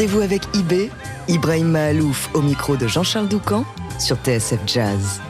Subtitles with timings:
[0.00, 0.90] Rendez-vous avec IB,
[1.28, 3.66] Ibrahim Mahalouf au micro de Jean-Charles Doucan
[3.98, 5.20] sur TSF Jazz.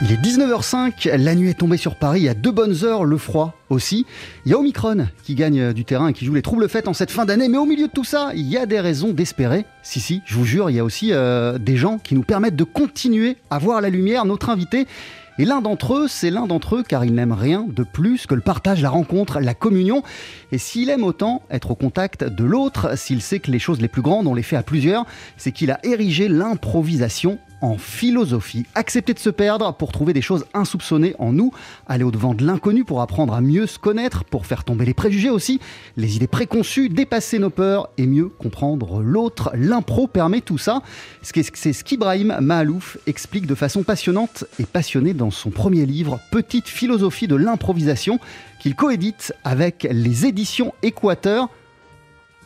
[0.00, 3.52] Il est 19h05, la nuit est tombée sur Paris à deux bonnes heures, le froid
[3.68, 4.06] aussi.
[4.46, 6.94] Il y a Omicron qui gagne du terrain et qui joue les troubles fêtes en
[6.94, 9.66] cette fin d'année, mais au milieu de tout ça, il y a des raisons d'espérer.
[9.82, 12.56] Si, si, je vous jure, il y a aussi euh, des gens qui nous permettent
[12.56, 14.24] de continuer à voir la lumière.
[14.24, 14.86] Notre invité
[15.38, 18.34] et l'un d'entre eux, c'est l'un d'entre eux car il n'aime rien de plus que
[18.34, 20.02] le partage, la rencontre, la communion.
[20.50, 23.88] Et s'il aime autant être au contact de l'autre, s'il sait que les choses les
[23.88, 28.66] plus grandes, on les fait à plusieurs, c'est qu'il a érigé l'improvisation en philosophie.
[28.74, 31.52] Accepter de se perdre pour trouver des choses insoupçonnées en nous,
[31.86, 35.30] aller au-devant de l'inconnu pour apprendre à mieux se connaître, pour faire tomber les préjugés
[35.30, 35.60] aussi,
[35.96, 39.52] les idées préconçues, dépasser nos peurs et mieux comprendre l'autre.
[39.54, 40.82] L'impro permet tout ça.
[41.22, 46.68] C'est ce qu'Ibrahim Mahalouf explique de façon passionnante et passionnée dans son premier livre, Petite
[46.68, 48.18] philosophie de l'improvisation,
[48.60, 51.48] qu'il coédite avec les éditions Équateur.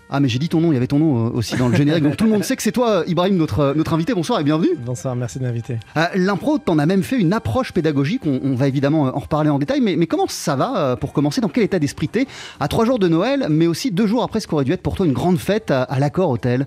[0.09, 1.75] Ah mais j'ai dit ton nom, il y avait ton nom euh, aussi dans le
[1.75, 4.15] générique, donc tout le monde sait que c'est toi Ibrahim, notre, euh, notre invité.
[4.15, 4.77] Bonsoir et bienvenue.
[4.85, 5.79] Bonsoir, merci de m'inviter.
[5.97, 9.51] Euh, L'impro, t'en as même fait une approche pédagogique, on, on, va évidemment en reparler
[9.51, 11.41] en détail, mais, mais comment ça va euh, pour commencer?
[11.41, 12.27] Dans quel état d'esprit t'es?
[12.61, 14.95] À trois jours de Noël, mais aussi deux jours après ce qu'aurait dû être pour
[14.95, 16.67] toi une grande fête à, à l'Accord Hôtel.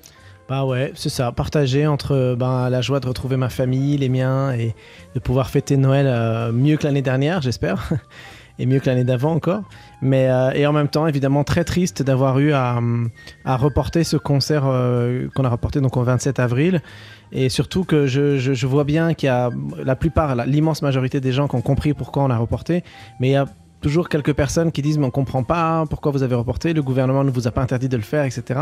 [0.49, 4.51] Bah ouais, c'est ça, partager entre ben, la joie de retrouver ma famille, les miens,
[4.51, 4.73] et
[5.13, 7.87] de pouvoir fêter Noël euh, mieux que l'année dernière, j'espère,
[8.59, 9.63] et mieux que l'année d'avant encore.
[10.01, 12.79] Mais, euh, et en même temps, évidemment, très triste d'avoir eu à,
[13.45, 16.81] reporter ce concert euh, qu'on a reporté donc au 27 avril.
[17.31, 19.49] Et surtout que je, je, je vois bien qu'il y a
[19.83, 22.83] la plupart, l'immense majorité des gens qui ont compris pourquoi on a reporté,
[23.19, 23.45] mais il y a
[23.81, 27.23] toujours quelques personnes qui disent mais on comprend pas pourquoi vous avez reporté, le gouvernement
[27.23, 28.61] ne vous a pas interdit de le faire, etc.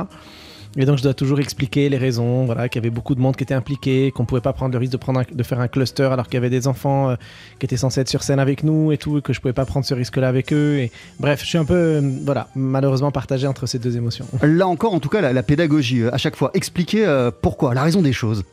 [0.79, 3.35] Et donc je dois toujours expliquer les raisons, voilà, qu'il y avait beaucoup de monde
[3.35, 5.67] qui était impliqué, qu'on pouvait pas prendre le risque de, prendre un, de faire un
[5.67, 7.15] cluster alors qu'il y avait des enfants euh,
[7.59, 9.65] qui étaient censés être sur scène avec nous et tout, et que je pouvais pas
[9.65, 10.77] prendre ce risque-là avec eux.
[10.77, 14.27] Et bref, je suis un peu, euh, voilà, malheureusement partagé entre ces deux émotions.
[14.43, 17.07] Là encore, en tout cas, la, la pédagogie, euh, à chaque fois, expliquer
[17.41, 18.43] pourquoi, la raison des choses.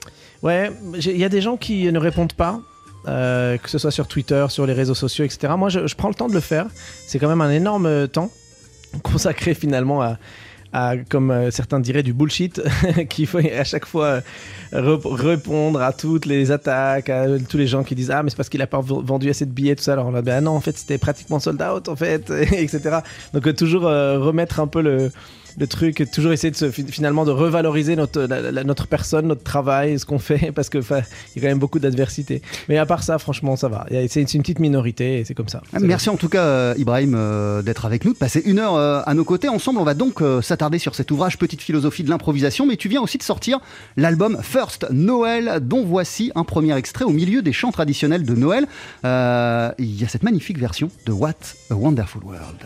[0.42, 2.60] Ouais, il y a des gens qui ne répondent pas.
[3.06, 5.52] Euh, que ce soit sur Twitter, sur les réseaux sociaux, etc.
[5.58, 6.66] Moi, je, je prends le temps de le faire.
[7.06, 8.30] C'est quand même un énorme temps
[9.02, 10.16] consacré finalement à,
[11.08, 12.60] comme euh, certains diraient, du bullshit,
[13.08, 14.22] qu'il faut à chaque fois
[14.72, 18.36] euh, répondre à toutes les attaques, à tous les gens qui disent Ah, mais c'est
[18.36, 19.92] parce qu'il a pas vendu assez de billets, tout ça.
[19.92, 22.98] Alors on a dit Ah non, en fait, c'était pratiquement sold out, en fait, etc.
[23.32, 25.10] Donc, euh, toujours remettre un peu le
[25.58, 28.26] le truc, toujours essayer de finalement de revaloriser notre,
[28.62, 31.78] notre personne, notre travail, ce qu'on fait, parce que il y a quand même beaucoup
[31.78, 32.42] d'adversité.
[32.68, 33.86] Mais à part ça, franchement, ça va.
[34.08, 35.62] C'est une petite minorité et c'est comme ça.
[35.80, 39.02] Merci en tout cas, euh, Ibrahim, euh, d'être avec nous, de passer une heure euh,
[39.04, 39.48] à nos côtés.
[39.48, 42.66] Ensemble, on va donc s'attarder sur cet ouvrage Petite philosophie de l'improvisation.
[42.66, 43.60] Mais tu viens aussi de sortir
[43.96, 48.66] l'album First Noël, dont voici un premier extrait au milieu des chants traditionnels de Noël.
[49.04, 51.34] Il y a cette magnifique version de What
[51.70, 52.58] a Wonderful World.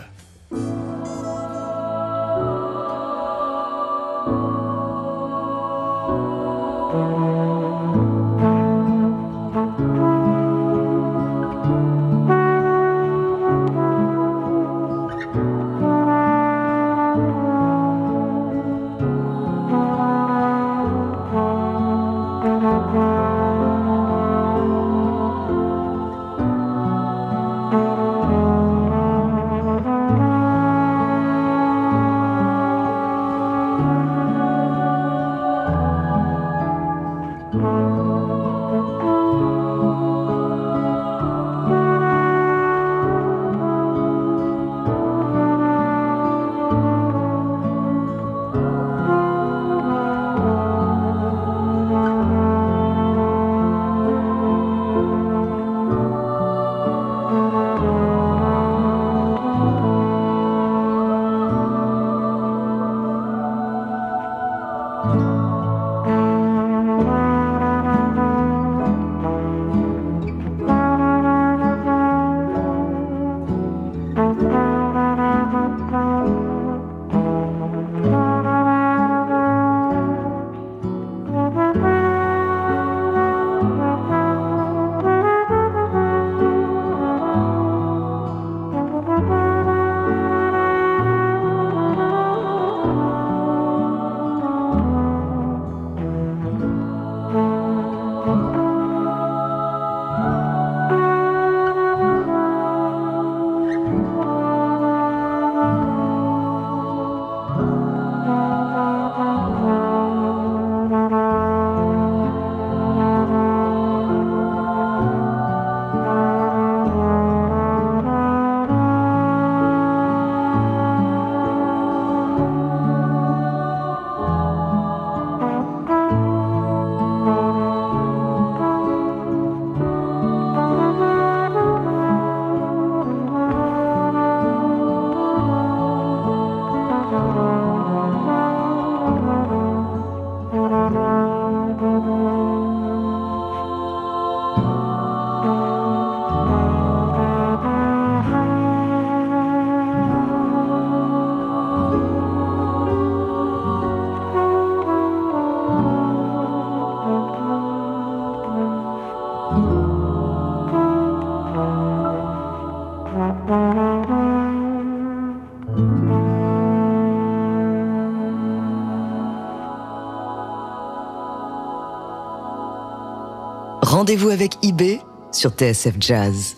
[174.09, 175.01] Rendez-vous avec IB
[175.31, 176.55] sur TSF Jazz.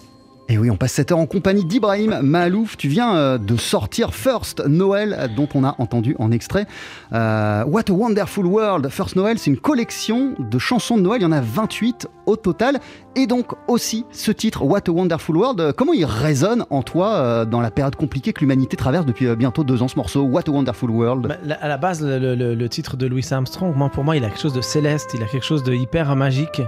[0.48, 2.77] Et oui, on passe cette heure en compagnie d'Ibrahim Malouf.
[2.77, 6.65] Tu viens euh, de sortir First Noël, dont on a entendu en extrait.
[7.12, 8.88] Euh, What a Wonderful World.
[8.88, 11.19] First Noël, c'est une collection de chansons de Noël.
[11.19, 12.80] Il y en a 28 au total.
[13.18, 15.74] Et donc aussi ce titre, What a Wonderful World.
[15.74, 19.65] Comment il résonne en toi euh, dans la période compliquée que l'humanité traverse depuis bientôt
[19.65, 21.27] deux ans, ce morceau, What a Wonderful World?
[21.27, 24.39] Bah, À la base, le, titre de Louis Armstrong, moi, pour moi, il a quelque
[24.39, 26.62] chose de céleste, il a quelque chose de hyper magique.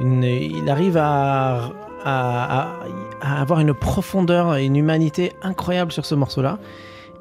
[0.00, 1.70] Il arrive à
[3.22, 6.58] avoir une profondeur et une humanité incroyable sur ce morceau-là.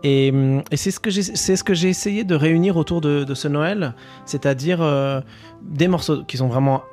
[0.03, 0.33] Et,
[0.73, 3.93] c'est ce que j'ai, essayé de réunir autour de, ce Noël,
[4.25, 5.21] c'est-à-dire euh,
[5.61, 6.83] des morceaux qui sont vraiment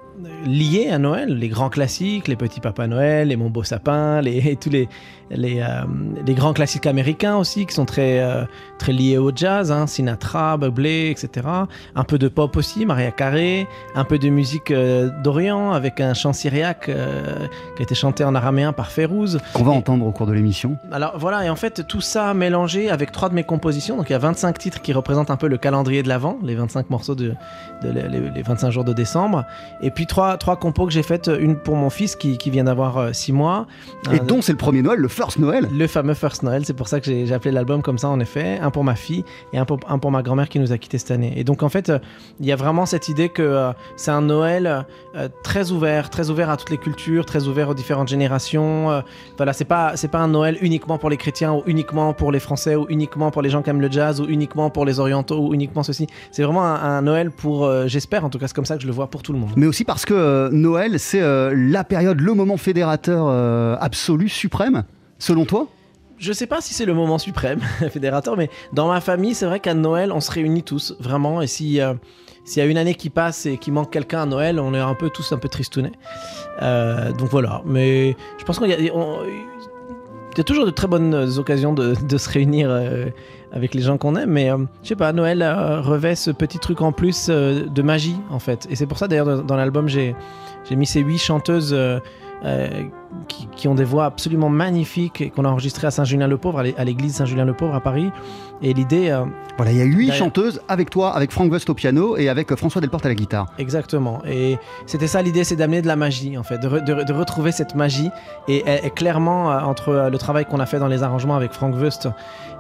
[0.45, 4.57] liés à Noël, les grands classiques, les petits Papa Noël, les Mon Beau Sapin, les,
[4.61, 4.89] tous les,
[5.31, 5.85] les, euh,
[6.27, 8.45] les, grands classiques américains aussi qui sont très, euh,
[8.79, 11.47] très liés au jazz, hein, Sinatra, Bublé, etc.
[11.95, 16.15] Un peu de pop aussi, Maria Carey, un peu de musique euh, d'Orient avec un
[16.15, 19.39] chant syriaque qui a été chanté en araméen par Férouz.
[19.53, 20.77] Qu'on va entendre au cours de l'émission.
[20.91, 24.13] Alors voilà, et en fait tout ça mélangé avec trois de mes compositions, donc il
[24.13, 27.15] y a 25 titres qui représentent un peu le calendrier de l'Avent, les 25 morceaux
[27.15, 27.35] de,
[27.85, 29.45] les, 25 jours de décembre,
[29.81, 32.65] et puis trois, trois compos que j'ai faites, une pour mon fils qui, qui vient
[32.65, 33.67] d'avoir 6 mois.
[34.13, 35.69] Et dont c'est le premier Noël, le First Noël.
[35.71, 38.59] Le fameux First Noël, c'est pour ça que j'ai appelé l'album comme ça en effet.
[38.63, 39.23] Un pour ma fille
[39.53, 41.35] et un pour, un pour ma grand-mère qui nous a quittés cette année.
[41.37, 41.93] Et donc en fait,
[42.41, 46.31] il y a vraiment cette idée que euh, c'est un Noël euh, très ouvert, très
[46.31, 48.91] ouvert à toutes les cultures, très ouvert aux différentes générations.
[48.91, 49.03] Euh,
[49.37, 52.41] voilà, c'est pas, c'est pas un Noël uniquement pour les chrétiens ou uniquement pour les
[52.41, 55.49] Français ou uniquement pour les gens qui aiment le jazz ou uniquement pour les orientaux
[55.49, 56.07] ou uniquement ceci.
[56.31, 58.95] C'est vraiment un, Noël pour, j'espère en tout cas, c'est comme ça que je le
[58.95, 59.51] vois pour tout le monde.
[59.57, 63.29] Mais aussi parce que Noël, c'est la période, le moment fédérateur
[63.83, 64.85] absolu, suprême
[65.21, 65.69] selon toi
[66.21, 69.59] je sais pas si c'est le moment suprême, fédérateur, mais dans ma famille, c'est vrai
[69.59, 71.41] qu'à Noël, on se réunit tous, vraiment.
[71.41, 71.95] Et si euh,
[72.45, 74.81] s'il y a une année qui passe et qu'il manque quelqu'un à Noël, on est
[74.81, 75.93] un peu tous un peu tristounés.
[76.63, 77.63] Euh, donc voilà.
[77.65, 78.91] Mais je pense qu'il y,
[80.41, 83.07] a toujours de très bonnes occasions de, se réunir euh,
[83.53, 84.31] avec les gens qu'on aime.
[84.31, 84.51] Mais
[84.83, 85.43] je sais pas, Noël
[85.83, 88.67] revêt ce petit truc en plus de magie, en fait.
[88.69, 90.15] Et c'est pour ça, d'ailleurs, dans, l'album, j'ai
[90.71, 91.75] mis ces huit chanteuses
[92.45, 92.69] euh,
[93.57, 97.75] qui, ont des voix absolument magnifiques et qu'on a enregistrées à Saint-Julien-le-Pauvre, à l'église Saint-Julien-le-Pauvre
[97.75, 98.11] à Paris.
[98.63, 99.11] Et l'idée.
[99.11, 99.25] Euh,
[99.57, 102.55] voilà, il y a huit chanteuses avec toi, avec Franck West au piano et avec
[102.55, 103.47] François Delporte à la guitare.
[103.59, 104.23] Exactement.
[104.27, 108.09] Et c'était ça l'idée, c'est d'amener de la magie, en fait, de, retrouver cette magie.
[108.49, 108.63] Et,
[108.95, 112.09] clairement, euh, entre le travail qu'on a fait dans les arrangements avec Franck West,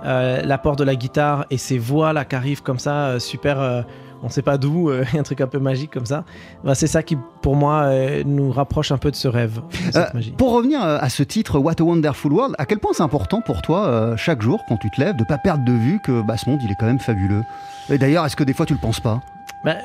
[0.04, 3.84] l'apport de la guitare et ces voix là qui arrivent comme ça, super
[4.22, 6.24] on sait pas d'où, euh, un truc un peu magique comme ça.
[6.64, 9.60] Bah, c'est ça qui, pour moi, euh, nous rapproche un peu de ce rêve.
[9.94, 13.40] Euh, pour revenir à ce titre, What a Wonderful World, à quel point c'est important
[13.40, 16.36] pour toi, chaque jour, quand tu te lèves, de pas perdre de vue que bah,
[16.36, 17.42] ce monde, il est quand même fabuleux?
[17.88, 19.20] Et d'ailleurs, est-ce que des fois, tu le penses pas?
[19.64, 19.76] Bah,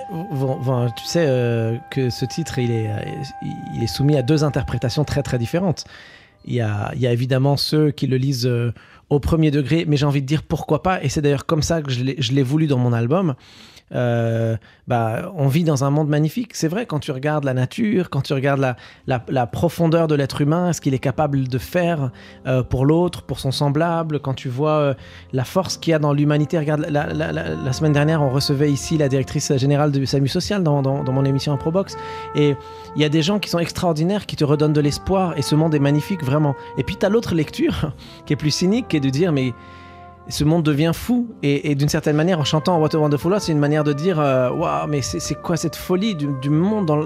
[0.96, 2.90] tu sais que ce titre, il est,
[3.74, 5.86] il est soumis à deux interprétations très très différentes.
[6.46, 8.50] Il y a, il y a évidemment ceux qui le lisent
[9.10, 11.82] au premier degré, mais j'ai envie de dire pourquoi pas, et c'est d'ailleurs comme ça
[11.82, 13.36] que je l'ai voulu dans mon album.
[13.94, 16.56] Euh, bah, on vit dans un monde magnifique.
[16.56, 18.76] C'est vrai, quand tu regardes la nature, quand tu regardes
[19.08, 22.12] la, profondeur de l'être humain, ce qu'il est capable de faire
[22.48, 24.94] euh, pour l'autre, pour son semblable, quand tu vois euh,
[25.34, 26.58] la force qu'il y a dans l'humanité.
[26.58, 31.12] Regarde, la, semaine dernière, on recevait ici la directrice générale du SAMU Social dans, dans
[31.12, 31.96] mon émission en Probox.
[32.36, 32.56] Et
[32.96, 35.56] il y a des gens qui sont extraordinaires, qui te redonnent de l'espoir, et ce
[35.56, 36.56] monde est magnifique, vraiment.
[36.78, 37.92] Et puis, tu as l'autre lecture,
[38.26, 39.54] qui est plus cynique, qui est de dire, mais
[40.30, 41.28] ce monde devient fou.
[41.44, 44.20] Et, d'une certaine manière, en chantant What a Wonderful World, c'est une manière de dire
[44.20, 47.06] euh, Waouh, mais c'est quoi cette folie du, monde dans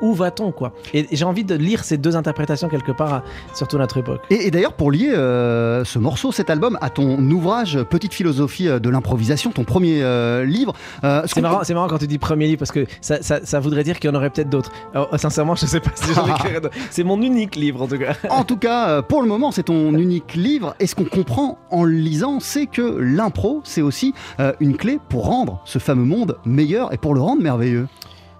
[0.00, 0.72] Où, va-t-on quoi?
[0.94, 3.22] Et, j'ai envie de lire ces deux interprétations quelque part,
[3.54, 4.20] surtout notre époque.
[4.30, 8.78] Et, d'ailleurs, pour lier euh, ce morceau, cet album, à ton ouvrage Petite philosophie euh,
[8.78, 10.02] de l'improvisation, ton premier
[10.44, 10.74] livre.
[11.02, 14.10] c'est marrant, marrant, quand tu dis premier livre parce que ça, ça, voudrait dire qu'il
[14.10, 14.72] y en aurait peut-être d'autres.
[15.16, 18.14] Sincèrement, je sais pas si j'en écrirai C'est mon unique livre en tout cas.
[18.30, 20.74] en tout cas, pour le moment, c'est ton unique livre.
[20.80, 25.26] Est-ce qu'on comprend en le lisant c'est que l'impro, c'est aussi euh, une clé pour
[25.26, 27.86] rendre ce fameux monde meilleur et pour le rendre merveilleux.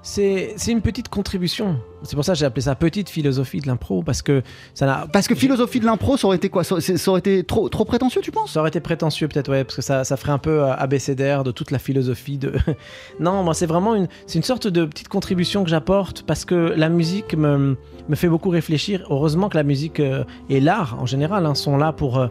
[0.04, 1.78] C'est une petite contribution.
[2.02, 4.42] C'est pour ça que j'ai appelé ça petite philosophie de l'impro parce que
[4.74, 5.06] ça n'a.
[5.12, 6.64] Parce que philosophie de l'impro, ça aurait été quoi?
[6.64, 6.74] Ça,
[7.06, 8.52] aurait été trop, trop prétentieux, tu penses?
[8.52, 11.44] Ça aurait été prétentieux peut-être, ouais, parce que ça, ça ferait un peu euh, abécédaire
[11.44, 12.52] de toute la philosophie de.
[13.20, 16.74] non, moi c'est vraiment une, c'est une sorte de petite contribution que j'apporte parce que
[16.76, 17.76] la musique me,
[18.08, 19.06] me fait beaucoup réfléchir.
[19.08, 22.28] Heureusement que la musique euh, et l'art en général hein, sont là pour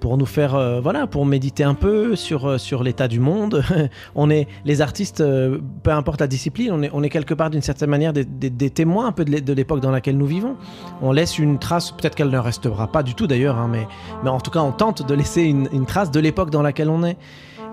[0.00, 3.62] pour nous faire, euh, voilà, pour méditer un peu sur, euh, sur l'état du monde.
[4.14, 7.50] on est, les artistes, euh, peu importe la discipline, on est, on est quelque part
[7.50, 10.56] d'une certaine manière des, des, témoins un peu de l'époque dans laquelle nous vivons.
[11.02, 13.86] On laisse une trace, peut-être qu'elle ne restera pas du tout d'ailleurs, hein, mais,
[14.22, 16.90] mais en tout cas on tente de laisser une, une trace de l'époque dans laquelle
[16.90, 17.16] on est.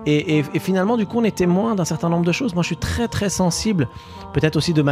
[0.08, 2.54] Et, finalement, du coup, on est témoin d'un certain nombre de choses.
[2.54, 3.88] Moi, je suis très, très sensible,
[4.32, 4.82] peut-être aussi de,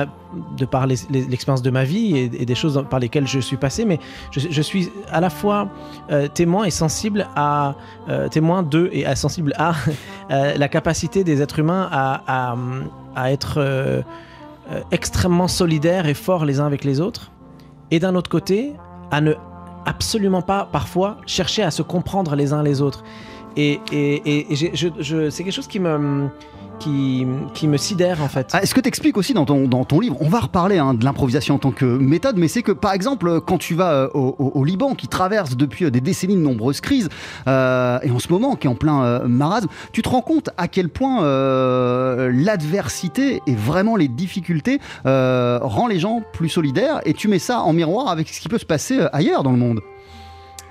[0.68, 4.00] par l'expérience de ma vie et, des choses par lesquelles je suis passé, mais
[4.32, 5.68] je, suis à la fois
[6.10, 7.76] euh, témoin et sensible à,
[8.08, 9.74] euh, témoin de et sensible à
[10.32, 12.56] euh, la capacité des êtres humains à,
[13.14, 14.04] à, être
[14.90, 17.30] extrêmement solidaires et forts les uns avec les autres,
[17.92, 18.72] et d'un autre côté,
[19.12, 19.34] à ne
[19.86, 23.04] absolument pas, parfois, chercher à se comprendre les uns les autres.
[23.56, 26.28] Et, et, et je, c'est quelque chose qui me,
[26.78, 28.50] qui, qui, me sidère en fait.
[28.52, 30.94] Ah, Est-ce que tu expliques aussi dans ton, dans ton livre, on va reparler hein,
[30.94, 34.08] de l'improvisation en tant que méthode, mais c'est que par exemple quand tu vas euh,
[34.14, 37.08] au, Liban qui traverse depuis euh, des décennies de nombreuses crises,
[37.46, 40.68] euh, et en ce moment qui est en plein marasme, tu te rends compte à
[40.68, 41.22] quel point
[42.30, 47.72] l'adversité et vraiment les difficultés rend les gens plus solidaires, et tu mets ça en
[47.72, 49.80] miroir avec ce qui peut se passer ailleurs dans le monde?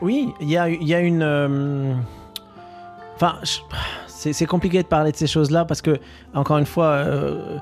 [0.02, 2.04] Oui, il y a, y a une...
[3.16, 3.40] Enfin,
[4.32, 6.00] c'est compliqué de parler de ces choses-là parce que,
[6.34, 7.58] encore une fois, euh,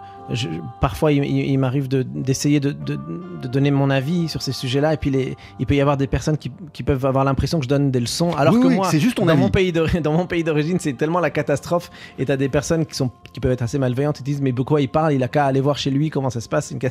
[0.79, 5.65] parfois il, m'arrive d'essayer de, donner mon avis sur ces sujets-là et puis les, il
[5.65, 8.60] peut y avoir des personnes qui, peuvent avoir l'impression que je donne des leçons alors
[8.60, 12.25] que moi, juste dans, mon pays dans mon pays d'origine, c'est tellement la catastrophe et
[12.25, 14.81] tu as des personnes qui, sont, qui peuvent être assez malveillantes et disent mais pourquoi
[14.81, 16.74] il parle, il a qu'à aller voir chez lui comment ça se passe.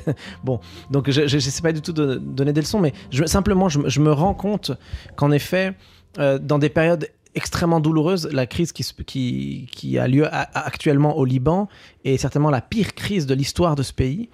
[0.45, 3.69] Bon, donc je ne sais pas du tout de donner des leçons, mais je, simplement
[3.69, 4.73] je, me rends compte
[5.17, 5.75] qu'en effet,
[6.19, 8.29] euh, dans des périodes extrêmement douloureuse.
[8.33, 11.69] La crise qui, qui, qui a lieu actuellement au Liban
[12.05, 14.29] est certainement la pire crise de l'histoire de ce pays.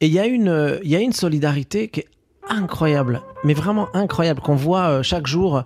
[0.00, 2.08] Et il y, a une, y a une solidarité qui est
[2.48, 5.62] incroyable, mais vraiment incroyable, qu'on voit euh, chaque jour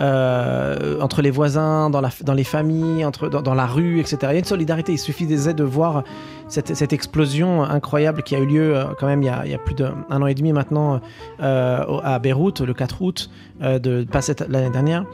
[0.00, 4.18] euh, entre les voisins, dans, la, dans les familles, entre, dans, la rue, etc.
[4.22, 4.92] Il y a une solidarité.
[4.92, 6.04] Il suffit de voir
[6.48, 9.50] cette, cette, explosion incroyable qui a eu lieu euh, quand même il y a, il
[9.50, 11.00] y a plus d'un an et demi maintenant
[11.38, 13.30] à Beyrouth, le 4 août,
[13.60, 14.06] de,
[14.48, 15.04] l'année dernière.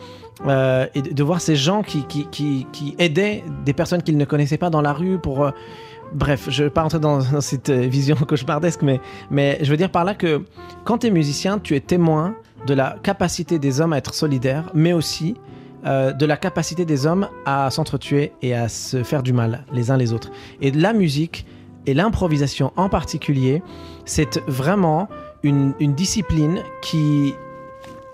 [0.47, 2.27] Euh, et de, voir ces gens qui, qui,
[2.73, 5.45] qui, aidaient des personnes qu'ils ne connaissaient pas dans la rue pour...
[5.45, 5.51] Euh,
[6.13, 9.77] bref, je ne vais pas rentrer dans, cette euh, vision cauchemardesque, mais, mais je veux
[9.77, 10.45] dire par là que
[10.85, 14.71] quand tu es musicien, tu es témoin de la capacité des hommes à être solidaires,
[14.75, 15.37] mais aussi
[15.85, 19.97] de la capacité des hommes à s'entretuer et à se faire du mal les uns
[19.97, 20.31] les autres.
[20.61, 21.47] Et la musique
[21.87, 23.63] et l'improvisation en particulier,
[24.05, 25.09] c'est vraiment
[25.45, 27.33] une discipline qui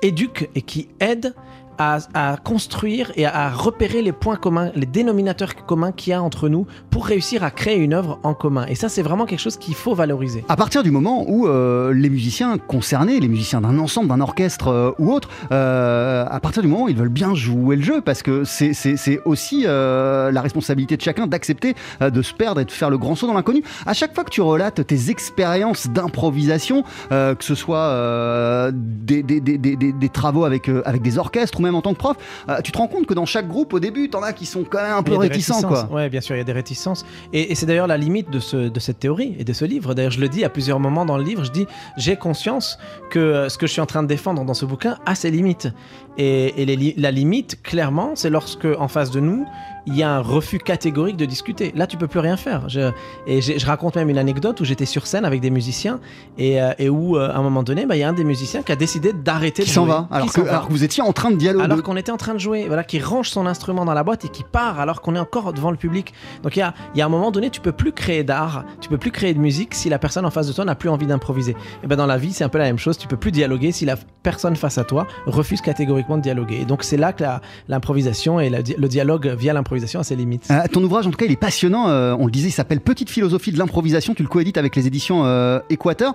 [0.05, 1.35] éduque et qui aide
[1.79, 6.49] à, construire et à repérer les points communs, les dénominateurs communs qu'il y a entre
[6.49, 8.67] nous pour réussir à créer une œuvre en commun.
[8.69, 10.45] Et ça, c'est vraiment quelque chose qu'il faut valoriser.
[10.49, 14.69] À partir du moment où euh, les musiciens concernés, les musiciens d'un ensemble, d'un orchestre
[14.69, 18.01] euh, ou autre, euh, à partir du moment où ils veulent bien jouer le jeu,
[18.01, 22.91] parce que c'est aussi la responsabilité de chacun d'accepter de se perdre et de faire
[22.91, 23.63] le grand saut dans l'inconnu.
[23.87, 30.45] À chaque fois que tu relates tes expériences d'improvisation, que ce soit des, des, travaux
[30.45, 32.17] avec, avec des orchestres même en tant que prof,
[32.49, 34.65] euh, tu te rends compte que dans chaque groupe, au début, t'en as qui sont
[34.65, 35.63] quand même un peu réticents.
[35.63, 35.89] Quoi.
[35.91, 37.05] Ouais, bien sûr, il y a des réticences.
[37.33, 39.95] Et, c'est d'ailleurs la limite de, ce, de cette théorie et de ce livre.
[39.95, 41.67] D'ailleurs, je le dis à plusieurs moments dans le livre, je dis,
[41.97, 42.79] j'ai conscience
[43.11, 45.31] que euh, ce que je suis en train de défendre dans ce bouquin a ses
[45.31, 45.69] limites.
[46.17, 49.47] Et, la limite, clairement, c'est lorsque en face de nous,
[49.87, 51.73] il y a un refus catégorique de discuter.
[51.75, 52.69] Là, tu peux plus rien faire.
[52.69, 52.91] Je,
[53.27, 56.01] et je raconte même une anecdote où j'étais sur scène avec des musiciens
[56.39, 58.63] et, euh, où, euh, à un moment donné, bah, il y a un des musiciens
[58.63, 59.75] qui a décidé d'arrêter de jouer.
[59.75, 61.65] s'en va, alors, que, vous étiez en train de dialoguer.
[61.65, 64.25] Alors qu'on était en train de jouer, voilà, qui range son instrument dans la boîte
[64.25, 66.15] et qui part alors qu'on est encore devant le public.
[66.43, 68.89] Donc il y a, y a un moment donné, tu peux plus créer d'art, tu
[68.89, 71.07] peux plus créer de musique si la personne en face de toi n'a plus envie
[71.07, 71.57] d'improviser.
[71.83, 72.97] Et ben dans la vie, c'est un peu la même chose.
[72.97, 76.61] Tu peux plus dialoguer si la personne face à toi refuse catégoriquement de dialoguer.
[76.63, 77.25] Et donc c'est là que
[77.69, 80.49] l'improvisation et le dialogue via l'improvisation a ses limites.
[80.51, 81.89] Euh, ton ouvrage, en tout cas, il est passionnant.
[81.89, 84.15] Euh, on le disait, il s'appelle Petite philosophie de l'improvisation.
[84.15, 86.15] Tu le coédites avec les éditions euh, Équateur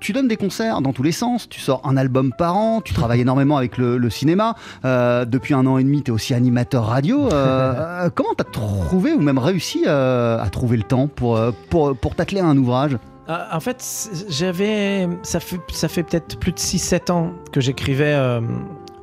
[0.00, 2.94] tu donnes des concerts dans tous les sens, tu sors un album par an, tu
[2.94, 4.54] travailles énormément avec le, cinéma.
[4.82, 7.28] depuis un an et demi, tu es aussi animateur radio.
[8.14, 12.40] comment tu as trouvé ou même réussi à trouver le temps pour, pour, pour t'atteler
[12.40, 12.96] à un ouvrage?
[13.28, 13.84] En fait,
[14.30, 15.06] j'avais.
[15.22, 18.18] Ça fait, ça fait peut-être plus de 6-7 ans que j'écrivais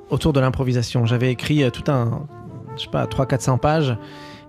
[0.09, 1.05] autour de l'improvisation.
[1.05, 2.25] J'avais écrit tout un,
[2.77, 3.97] je sais pas, 300-400 pages.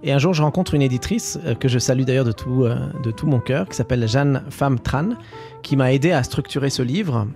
[0.02, 2.76] Et un jour, je rencontre une éditrice, euh, que je salue d'ailleurs de tout, euh,
[3.02, 5.10] de tout mon cœur, qui s'appelle Jeanne Femme Tran,
[5.62, 7.26] qui m'a aidé à structurer ce livre.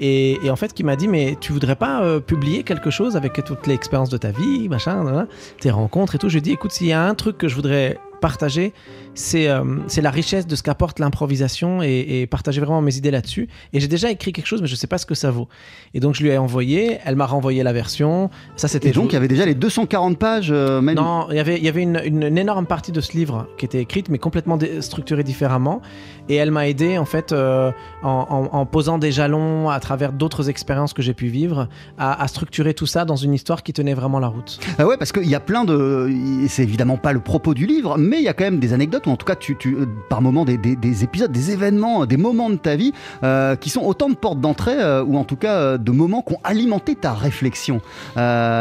[0.00, 3.42] Et, en fait, qui m'a dit, mais tu voudrais pas euh, publier quelque chose avec
[3.44, 5.26] toute l'expérience de ta vie, machin,
[5.60, 6.28] tes rencontres et tout?
[6.28, 8.72] Je lui ai dit, écoute, s'il y a un truc que je voudrais partager,
[9.14, 9.62] c'est euh,
[10.00, 13.48] la richesse de ce qu'apporte l'improvisation et, et partager vraiment mes idées là-dessus.
[13.72, 15.48] Et j'ai déjà écrit quelque chose, mais je sais pas ce que ça vaut.
[15.94, 18.30] Et donc je lui ai envoyé, elle m'a renvoyé la version.
[18.56, 20.50] Ça c'était Et donc, il y avait déjà les 240 pages.
[20.50, 23.00] euh, manu- non, il y avait, il y avait une, une- une énorme partie de
[23.00, 25.82] ce livre qui était écrite, mais complètement structurée différemment.
[26.28, 27.70] Et elle m'a aidé, en fait, euh,
[28.02, 32.22] en, en- en posant des jalons à travers d'autres expériences que j'ai pu vivre, à,
[32.22, 34.58] à structurer tout ça dans une histoire qui tenait vraiment la route.
[34.78, 36.10] Ah ouais, parce qu'il y a plein de.
[36.48, 39.01] C'est évidemment pas le propos du livre, mais il y a quand même des anecdotes,
[39.06, 42.06] ou en tout cas, tu, tu, euh, par moments, des, des- des épisodes, des événements,
[42.06, 42.92] des moments de ta vie
[43.22, 46.34] euh, qui sont autant de portes d'entrée, euh, ou en tout cas de moments qui
[46.34, 47.80] ont alimenté ta réflexion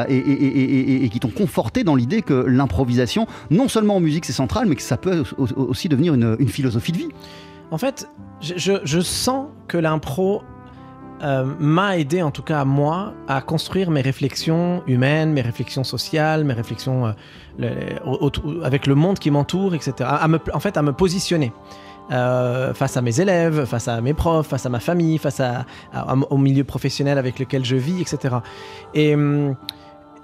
[0.10, 4.76] et, qui t'ont conforté dans l'idée que l'improvisation, non seulement en musique, c'est central, mais
[4.76, 7.10] que ça peut au- au- aussi devenir une, une philosophie de vie.
[7.72, 8.10] En fait,
[8.42, 10.42] je, je- je sens que l'impro
[11.24, 16.44] euh, m'a aidé, en tout cas moi, à construire mes réflexions humaines, mes réflexions sociales,
[16.44, 17.14] mes réflexions
[17.62, 19.94] euh, avec le monde qui m'entoure, etc.
[20.02, 21.52] À, me, en fait, à me positionner.
[22.12, 25.66] euh, face à mes élèves, face à mes profs, face à ma famille, face à,
[26.30, 28.36] au milieu professionnel avec lequel je vis, etc.
[28.94, 29.56] Et, hum,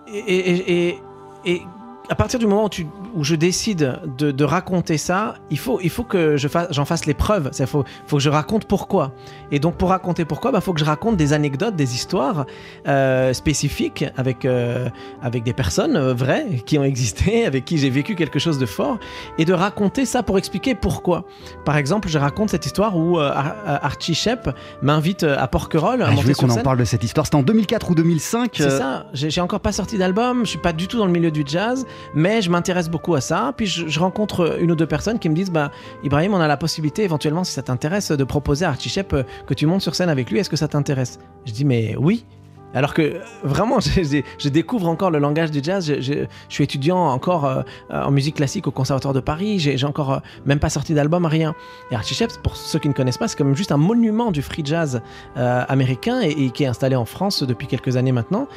[0.08, 1.00] et-
[1.46, 1.62] et
[2.10, 5.80] à partir du moment où, tu- où je décide de, de raconter ça, il faut,
[5.82, 7.50] il faut que je fasse, j'en fasse les preuves.
[7.60, 9.12] Il faut, faut que je raconte pourquoi.
[9.52, 12.46] Et donc pour raconter pourquoi, il bah, faut que je raconte des anecdotes, des histoires
[12.88, 14.90] euh, spécifiques avec, euh,
[15.22, 18.66] avec des personnes euh, vraies qui ont existé, avec qui j'ai vécu quelque chose de
[18.66, 18.98] fort,
[19.38, 21.26] et de raconter ça pour expliquer pourquoi.
[21.66, 24.50] Par exemple, je raconte cette histoire où Ar- Ar- Archie Shep
[24.82, 27.26] m'invite à Porquerolles à Ah, je sur qu'on en parle de cette histoire.
[27.26, 28.52] C'était en 2004 ou 2005.
[28.54, 31.32] C'est ça, j'ai encore pas sorti d'album, je suis pas du tout dans le milieu
[31.32, 33.54] du jazz, mais je m'intéresse beaucoup à ça.
[33.56, 35.72] Puis je, rencontre une ou deux personnes qui me disent Bah,
[36.04, 39.24] Ibrahim, on a la possibilité éventuellement, si ça t'intéresse, de proposer à Archie Shep euh,
[39.46, 40.40] que tu montes sur scène avec lui.
[40.40, 41.20] Est-ce que ça t'intéresse?
[41.46, 42.26] Je dis Mais oui.
[42.74, 45.86] Alors que euh, vraiment, je, découvre encore le langage du jazz.
[46.00, 49.60] Je, suis étudiant encore euh, en musique classique au Conservatoire de Paris.
[49.60, 51.56] J'ai encore même pas sorti d'album, rien.
[51.92, 54.64] Et Archie pour ceux qui ne connaissent pas, c'est comme juste un monument du free
[54.66, 55.02] jazz
[55.36, 58.48] américain et qui est installé en France depuis quelques années maintenant.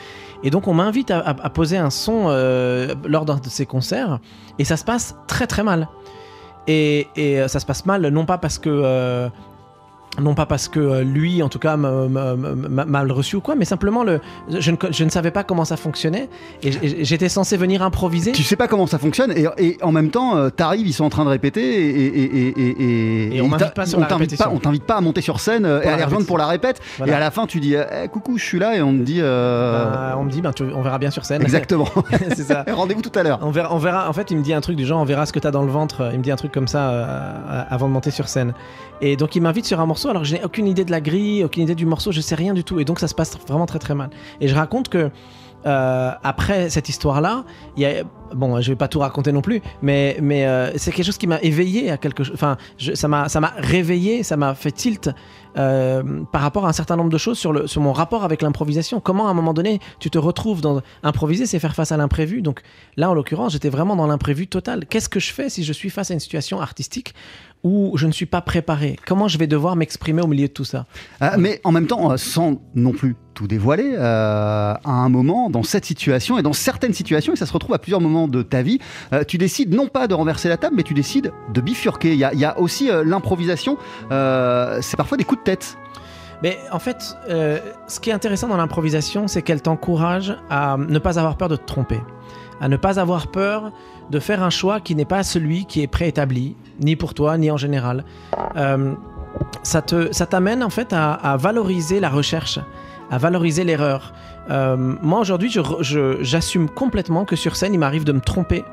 [0.42, 4.20] Et donc on m'invite à, poser un son euh, lors d'un de ces concerts
[4.58, 5.88] et ça se passe très très mal.
[6.66, 9.28] Et, et, euh, ça se passe mal non pas parce que euh,
[10.20, 13.36] non pas parce que euh, lui en tout cas m'a- m'a m'a- m'a mal reçu
[13.36, 14.20] ou quoi, mais simplement le,
[14.50, 16.28] je, ne, je ne savais pas comment ça fonctionnait
[16.64, 18.32] et j'étais censé venir improviser.
[18.32, 21.04] Tu sais pas comment ça fonctionne et, et en même temps euh, t'arrives, ils sont
[21.04, 25.64] en train de répéter et, et, et, on pas t'invite pas, à monter sur scène
[25.64, 27.12] euh, et Pour à la les rejoindre pour la répète Voilà.
[27.12, 29.20] et à la fin tu dis eh, coucou je suis là et on te dit
[29.20, 31.42] euh, Bah, on me dit ben, tu- on verra bien sur scène.
[31.42, 31.88] exactement
[32.34, 32.64] c'est ça.
[32.72, 34.08] rendez-vous tout à l'heure On verra, on verra.
[34.08, 35.62] En fait, il me dit un truc du genre, on verra ce que t'as dans
[35.62, 36.10] le ventre.
[36.12, 38.54] Il me dit un truc comme ça euh, avant de monter sur scène.
[39.00, 40.09] Et donc, il m'invite sur un morceau.
[40.10, 42.12] Alors, je n'ai aucune idée de la grille, aucune idée du morceau.
[42.12, 42.80] Je sais rien du tout.
[42.80, 44.10] Et donc, ça se passe vraiment très très mal.
[44.40, 45.10] Et je raconte que
[45.66, 47.44] euh, après cette histoire-là,
[47.76, 48.02] il y a
[48.34, 51.26] bon, je vais pas tout raconter non plus, mais mais euh, c'est quelque chose qui
[51.26, 52.22] m'a éveillé à quelque.
[52.32, 55.10] Enfin, je- ça m'a ça m'a réveillé, ça m'a fait tilt
[55.58, 58.40] euh, par rapport à un certain nombre de choses sur le sur mon rapport avec
[58.40, 59.00] l'improvisation.
[59.00, 62.40] Comment à un moment donné tu te retrouves dans improviser, c'est faire face à l'imprévu.
[62.40, 62.62] Donc
[62.96, 64.86] là, en l'occurrence, j'étais vraiment dans l'imprévu total.
[64.86, 67.12] Qu'est-ce que je fais si je suis face à une situation artistique
[67.62, 70.64] où je ne suis pas préparé Comment je vais devoir m'exprimer au milieu de tout
[70.64, 70.86] ça
[71.22, 75.50] Euh, mais en même temps, euh, sans non plus tout dévoiler, euh, à un moment,
[75.50, 78.42] dans cette situation et dans certaines situations, et ça se retrouve à plusieurs moments de
[78.42, 78.78] ta vie,
[79.12, 82.12] euh, tu décides non pas de renverser la table, mais tu décides de bifurquer.
[82.12, 83.76] Il y a, il y a aussi l'improvisation,
[84.10, 85.76] c'est parfois des coups de tête.
[86.42, 91.18] Mais en fait, ce qui est intéressant dans l'improvisation, c'est qu'elle t'encourage à ne pas
[91.18, 92.00] avoir peur de te tromper,
[92.60, 93.72] à ne pas avoir peur
[94.10, 97.50] de faire un choix qui n'est pas celui qui est préétabli, ni pour toi, ni
[97.50, 98.04] en général.
[98.56, 98.92] Euh,
[99.62, 102.58] ça t'amène en fait à, valoriser la recherche,
[103.10, 104.12] à valoriser l'erreur.
[104.50, 105.54] Euh, moi aujourd'hui,
[106.20, 108.64] j'assume complètement que sur scène, il m'arrive de me tromper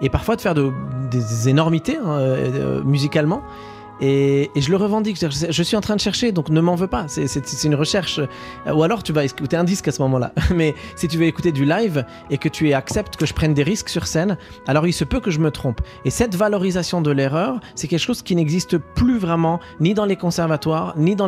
[0.00, 0.72] et parfois de faire de-
[1.10, 3.42] des énormités hein, euh, musicalement.
[4.00, 5.18] Et, je le revendique.
[5.20, 7.06] Je, suis en train de chercher, donc ne m'en veux pas.
[7.08, 8.20] C'est- une recherche.
[8.72, 10.32] Ou alors tu vas écouter un disque à ce moment-là.
[10.54, 13.62] Mais si tu veux écouter du live et que tu acceptes que je prenne des
[13.62, 15.80] risques sur scène, alors il se peut que je me trompe.
[16.04, 20.16] Et cette valorisation de l'erreur, c'est quelque chose qui n'existe plus vraiment, ni dans les
[20.16, 21.26] conservatoires, ni dans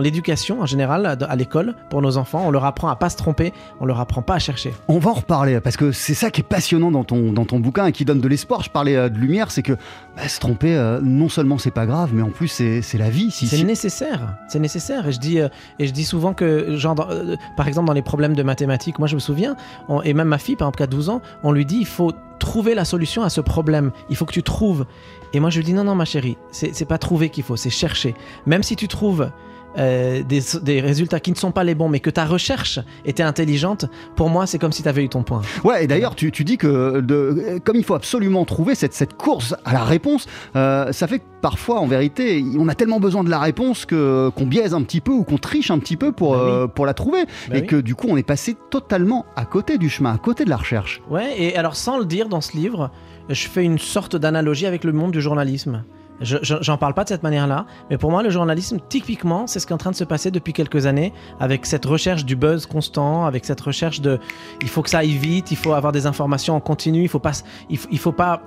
[0.00, 2.42] l'éducation en général, à à l'école, pour nos enfants.
[2.46, 4.72] On leur apprend à pas se tromper, on leur apprend pas à chercher.
[4.88, 7.60] On va en reparler parce que c'est ça qui est passionnant dans ton, dans ton
[7.60, 8.62] bouquin et qui donne de l'espoir.
[8.62, 9.74] Je parlais euh, de lumière, c'est que
[10.16, 13.30] bah, se tromper, euh, non seulement c'est pas grave, mais en plus c'est la vie.
[13.32, 15.08] Si, C'est si- nécessaire, c'est nécessaire.
[15.08, 15.48] Et je dis, euh,
[15.80, 19.08] et je dis souvent que, genre, euh, par exemple, dans les problèmes de mathématiques, moi
[19.08, 19.56] je me souviens,
[19.88, 21.86] on- et même ma fille, par exemple, qui a 12 ans, on lui dit, il
[21.86, 23.90] faut trouver la solution à ce problème.
[24.10, 24.86] Il faut que tu trouves.
[25.32, 27.68] Et moi je lui dis, non, non, ma chérie, c'est pas trouver qu'il faut, c'est
[27.70, 28.14] chercher.
[28.46, 29.30] Même si tu trouves
[29.76, 33.22] euh, des, des résultats qui ne sont pas les bons, mais que ta recherche était
[33.22, 33.84] intelligente,
[34.16, 35.42] pour moi, c'est comme si tu avais eu ton point.
[35.64, 39.14] Ouais, et d'ailleurs, tu, tu dis que de, comme il faut absolument trouver cette, cette
[39.14, 40.26] course à la réponse,
[40.56, 44.30] euh, ça fait que parfois, en vérité, on a tellement besoin de la réponse que
[44.30, 46.50] qu'on biaise un petit peu ou qu'on triche un petit peu pour, Bah oui.
[46.50, 47.24] euh, pour la trouver.
[47.48, 47.66] Bah et oui.
[47.66, 50.56] que du coup, on est passé totalement à côté du chemin, à côté de la
[50.56, 51.00] recherche.
[51.10, 52.90] Ouais, et alors sans le dire dans ce livre,
[53.28, 55.84] je fais une sorte d'analogie avec le monde du journalisme.
[56.20, 59.60] Je- je- J'en parle pas de cette manière-là, mais pour moi, le journalisme, typiquement, c'est
[59.60, 62.34] ce qui est en train de se passer depuis quelques années, avec cette recherche du
[62.36, 64.18] buzz constant, avec cette recherche de,
[64.60, 67.18] il faut que ça aille vite, il faut avoir des informations en continu, il faut
[67.20, 67.32] pas,
[67.70, 68.42] il, il faut pas,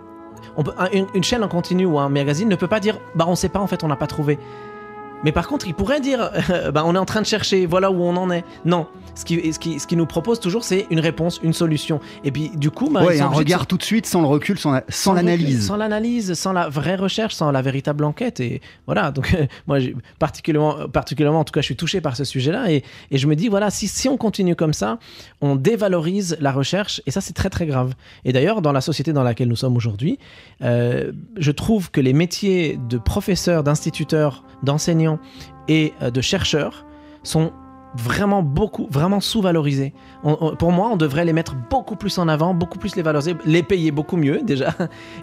[1.14, 3.60] une chaîne en continu ou un magazine ne peut pas dire, bah on sait pas,
[3.60, 4.38] en fait, on n'a pas trouvé.
[5.24, 6.32] Mais par contre, il pourrait dire,
[6.74, 8.44] bah, on est en train de chercher, voilà où on en est.
[8.66, 12.00] Non, ce qui, ce qui, ce qui nous propose toujours, c'est une réponse, une solution.
[12.24, 14.58] Et puis, du coup, bah, ouais, un de regard tout de suite, sans le recul,
[14.58, 15.68] sans, la- sans l'analyse.
[15.68, 18.40] Sans l'analyse, sans la vraie recherche, sans la véritable enquête.
[18.40, 22.16] Et voilà, donc euh, moi, j'ai- particulièrement, particulièrement, en tout cas, je suis touché par
[22.16, 22.72] ce sujet-là.
[22.72, 24.98] Et, et je me dis, voilà, si, si on continue comme ça,
[25.42, 27.02] on dévalorise la recherche.
[27.06, 27.94] Et ça, c'est très, très grave.
[28.26, 30.18] Et d'ailleurs, dans la société dans laquelle nous sommes aujourd'hui,
[30.64, 34.44] euh, je trouve que les métiers de professeur, d'instituteur,
[35.68, 36.86] et euh, de chercheur
[37.24, 37.52] sont
[37.96, 39.94] vraiment beaucoup, vraiment sous-valorisés.
[40.60, 43.64] Pour moi, on devrait les mettre beaucoup plus en avant, beaucoup plus les valoriser, les
[43.64, 44.74] payer beaucoup mieux déjà,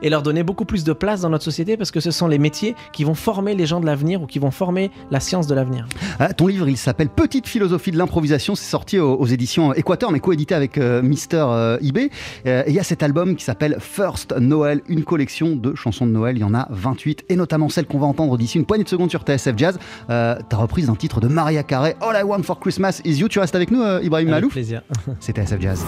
[0.02, 2.38] et leur donner beaucoup plus de place dans notre société parce que ce sont les
[2.38, 5.54] métiers qui vont former les gens de l'avenir ou qui vont former la science de
[5.54, 5.86] l'avenir.
[6.18, 8.54] Ah, ton livre, il s'appelle Petite philosophie de l'improvisation.
[8.54, 12.10] C'est sorti aux, aux éditions Équateur, mais coédité avec euh, Mister euh, eBay.
[12.46, 16.06] Euh, et il y a cet album qui s'appelle First Noël, une collection de chansons
[16.06, 16.36] de Noël.
[16.36, 18.88] Il y en a 28, et notamment celle qu'on va entendre d'ici une poignée de
[18.88, 19.78] secondes sur TSF Jazz.
[20.10, 23.28] Euh, ta reprise d'un titre de Maria Carey, All I Want for Christmas Is You.
[23.28, 24.82] Tu restes avec nous, euh, Ibrahim Malouf plaisir.
[25.20, 25.84] C'était SF Jazz.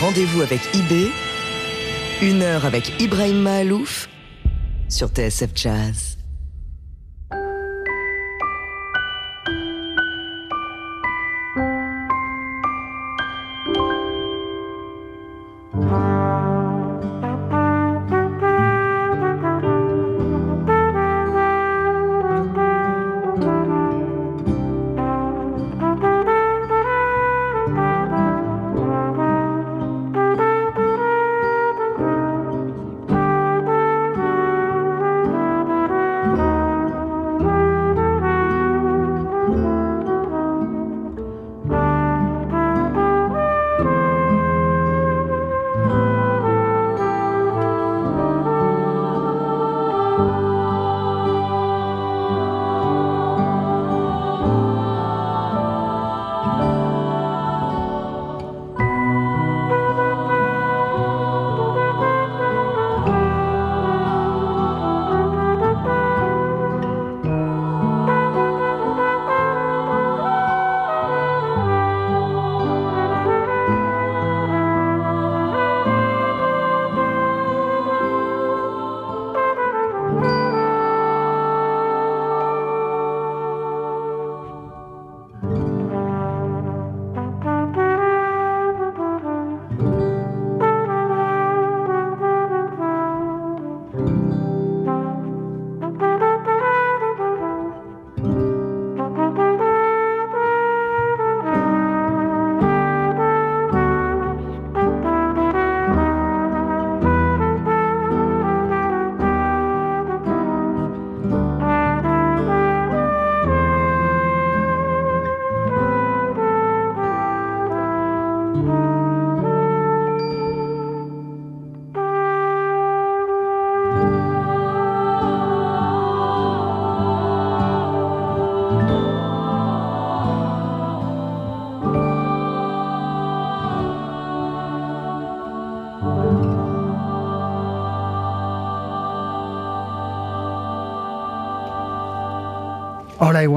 [0.00, 1.12] Rendez-vous avec IB,
[2.22, 4.08] une heure avec Ibrahim Malouf
[4.88, 6.11] sur TSF Jazz.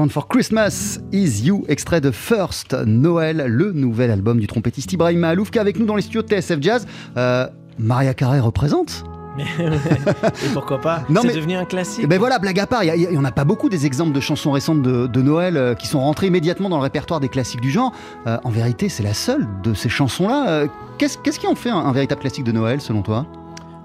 [0.06, 5.18] Want for Christmas is You, extrait de First Noël, le nouvel album du trompettiste Ibrahim
[5.18, 6.86] Mahalouf qui est avec nous dans les studios de TSF Jazz.
[7.16, 9.02] Euh, Maria Carey représente
[9.38, 12.06] Et pourquoi pas Non, C'est devenu un classique.
[12.06, 14.52] Ben voilà, blague à part, il n'y en a pas beaucoup des exemples de chansons
[14.52, 17.72] récentes de, de Noël euh, qui sont rentrées immédiatement dans le répertoire des classiques du
[17.72, 17.92] genre.
[18.28, 20.48] Euh, en vérité, c'est la seule de ces chansons-là.
[20.48, 20.66] Euh,
[20.98, 23.26] Qu'est-ce qui en fait un, un véritable classique de Noël, selon toi?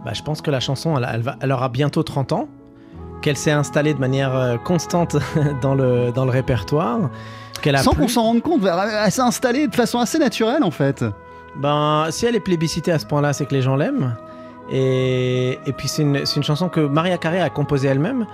[0.06, 2.48] Bah, je pense que la chanson, elle, elle va, elle aura bientôt 30 ans.
[3.22, 5.16] Qu'elle s'est installée de manière euh, constante
[5.62, 7.10] dans le, dans le répertoire.
[7.62, 10.72] Qu'elle a Sans qu'on s'en rende compte, elle s'est installée de façon assez naturelle en
[10.72, 11.06] fait.
[11.56, 14.16] Ben, si elle est plébiscitée à ce point-là, c'est que les gens l'aiment.
[14.72, 18.26] Et, et puis c'est une, c'est une chanson que Maria Carey a composée elle-même.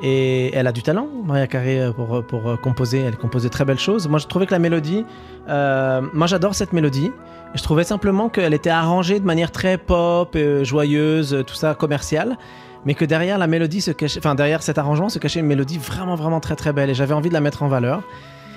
[0.00, 3.00] Et elle a du talent, Maria euh, pour, pour euh, composer.
[3.00, 4.06] Elle compose de très belles choses.
[4.06, 5.04] Moi, je trouvais que la mélodie...
[5.48, 7.10] euh, moi, j'adore cette mélodie.
[7.54, 12.36] Je trouvais simplement qu'elle était arrangée de manière très pop, joyeuse, tout ça, commerciale.
[12.84, 14.18] Mais que derrière la mélodie se cachait...
[14.18, 16.90] Enfin, derrière cet arrangement se cachait une mélodie vraiment, vraiment très, très belle.
[16.90, 18.02] Et j'avais envie de la mettre en valeur.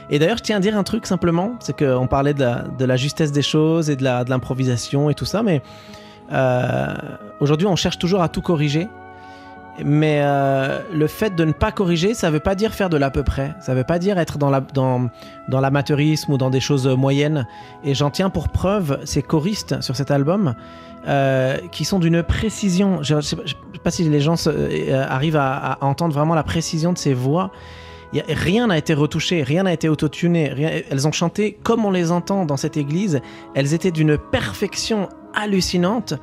[0.09, 3.31] Et d'ailleurs, je tiens à dire un truc simplement, c'est qu'on parlait de la, justesse
[3.31, 5.61] des choses et de l'improvisation et tout ça, mais
[6.33, 6.93] euh,
[7.39, 8.89] aujourd'hui, on cherche toujours à tout corriger.
[9.85, 13.09] Mais euh, le fait de ne pas corriger, ça veut pas dire faire de l'à
[13.09, 13.53] peu près.
[13.61, 15.09] Ça veut pas dire être dans la- dans,
[15.49, 17.47] dans l'amateurisme ou dans des choses moyennes.
[17.83, 20.55] Et j'en tiens pour preuve ces choristes sur cet album
[21.07, 23.01] euh, qui sont d'une précision.
[23.01, 23.35] Je ne sais,
[23.83, 27.51] pas- si les gens euh, arrivent à, entendre vraiment la précision de ces voix.
[28.27, 30.49] Rien n'a été retouché, rien n'a été autotuné.
[30.49, 33.21] rien- elles ont chanté comme on les entend dans cette église.
[33.55, 36.15] Elles étaient d'une perfection hallucinante.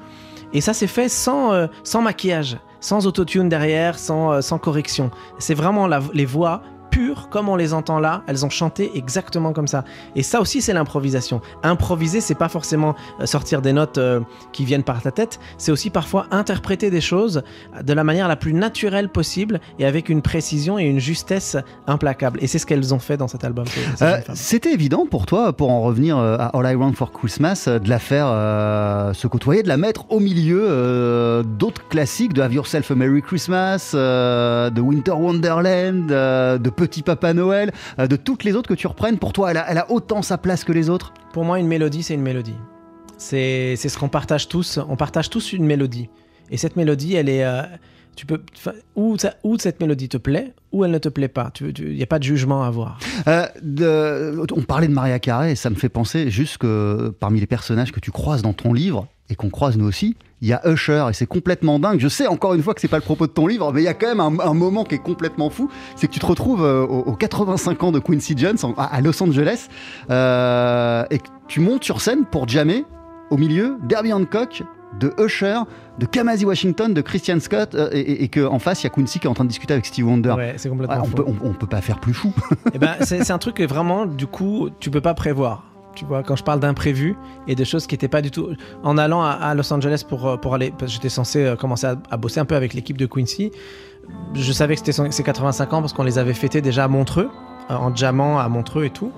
[0.53, 5.11] Et ça s'est fait euh, sans maquillage, sans autotune derrière, sans, euh, correction.
[5.39, 6.63] C'est vraiment les voix
[6.99, 8.23] pures comme on les entend là.
[8.27, 9.85] Elles ont chanté exactement comme ça.
[10.17, 11.41] Et ça aussi, c'est l'improvisation.
[11.63, 14.21] Improviser, c'est pas forcément euh, sortir des notes euh,
[14.53, 15.39] qui viennent par ta tête.
[15.59, 17.43] C'est aussi parfois interpréter des choses
[17.81, 21.57] de la manière la plus naturelle possible et avec une précision et une justesse
[21.87, 22.41] implacable.
[22.43, 23.67] Et c'est ce qu'elles ont fait dans cet album.
[24.03, 24.19] Euh.
[24.35, 27.79] C'était évident pour toi, pour en revenir euh, à All I Want for Christmas, euh,
[27.79, 32.43] de la faire euh, se côtoyer, de la mettre au milieu euh, d'autres classiques, de
[32.43, 38.07] Have Yourself a Merry Christmas, euh, de Winter Wonderland, euh, de Petit Papa Noël, euh,
[38.07, 39.19] de toutes les autres que tu reprennes.
[39.19, 41.13] Pour toi, elle a, elle a autant sa place que les autres?
[41.33, 42.57] Pour moi, une mélodie, c'est une mélodie.
[43.17, 44.79] C'est ce qu'on partage tous.
[44.89, 46.09] On partage tous une mélodie.
[46.51, 47.45] Et cette mélodie, elle est.
[47.45, 47.63] euh,
[48.17, 48.41] tu peux,
[48.97, 51.53] ou, ça- ou cette mélodie te plaît, ou elle ne te plaît pas.
[51.61, 52.99] Il n'y a pas de jugement à avoir.
[53.29, 57.39] Euh, de- on parlait de Maria Carey et ça me fait penser juste que parmi
[57.39, 60.53] les personnages que tu croises dans ton livre et qu'on croise nous aussi, il y
[60.53, 61.99] a Usher et c'est complètement dingue.
[62.01, 63.85] Je sais encore une fois que c'est pas le propos de ton livre, mais il
[63.85, 66.27] y a quand même un, un moment qui est complètement fou, c'est que tu te
[66.27, 69.69] retrouves euh, aux, aux 85 ans de Quincy Jones en- à, Los Angeles
[70.11, 72.85] euh, et que tu montes sur scène pour jammer
[73.31, 74.63] au milieu d'Herbie Hancock,
[74.99, 75.59] de Usher,
[75.99, 78.87] de Kamasi Washington, de Christian Scott euh, et, et- et que en face il y
[78.87, 80.31] a Quincy qui est en train de discuter avec Steve Wonder.
[80.31, 81.17] Ouais, c'est complètement Ouais, on, faux.
[81.17, 82.33] peut, on- on peut pas faire plus fou.
[82.73, 85.65] Eh ben, c'est c'est un truc que vraiment, du coup, tu peux pas prévoir.
[85.99, 87.17] Tu vois, quand je parle d'imprévu
[87.49, 88.51] et de choses qui n'étaient pas du tout.
[88.85, 90.71] En allant à, Los Angeles pour, euh, pour aller.
[90.71, 93.51] Parce que j'étais censé euh, commencer à, à bosser un peu avec l'équipe de Quincy.
[94.35, 97.29] Je savais que c'était ses 85 ans parce qu'on les avait fêtés déjà à Montreux,
[97.69, 99.11] euh, en jammant à Montreux et tout.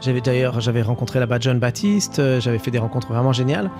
[0.00, 3.70] J'avais d'ailleurs j'avais rencontré là-bas John Baptiste, j'avais fait des rencontres vraiment géniales.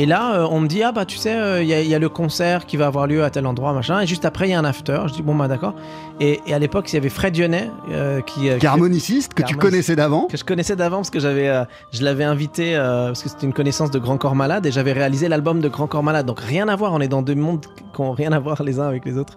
[0.00, 1.88] Et là, euh, on me dit, ah bah tu sais, euh, il y, a- il
[1.88, 4.00] y a le concert qui va avoir lieu à tel endroit, machin.
[4.00, 5.00] Et juste après, il y a un after.
[5.08, 5.74] Je dis, bon bah d'accord.
[6.20, 9.34] Et, et à l'époque, il y avait Fred Dionnet euh, qui, euh, Qui est harmoniciste,
[9.34, 9.60] que tu Harmoniciste.
[9.60, 10.26] connaissais d'avant.
[10.26, 11.50] que je connaissais d'avant parce que j'avais,
[11.92, 15.28] je l'avais invité parce que c'était une connaissance de Grand Corps Malade et j'avais réalisé
[15.28, 16.26] l'album de Grand Corps Malade.
[16.26, 18.78] Donc rien à voir, on est dans deux mondes qui ont rien à voir les
[18.78, 19.36] uns avec les autres.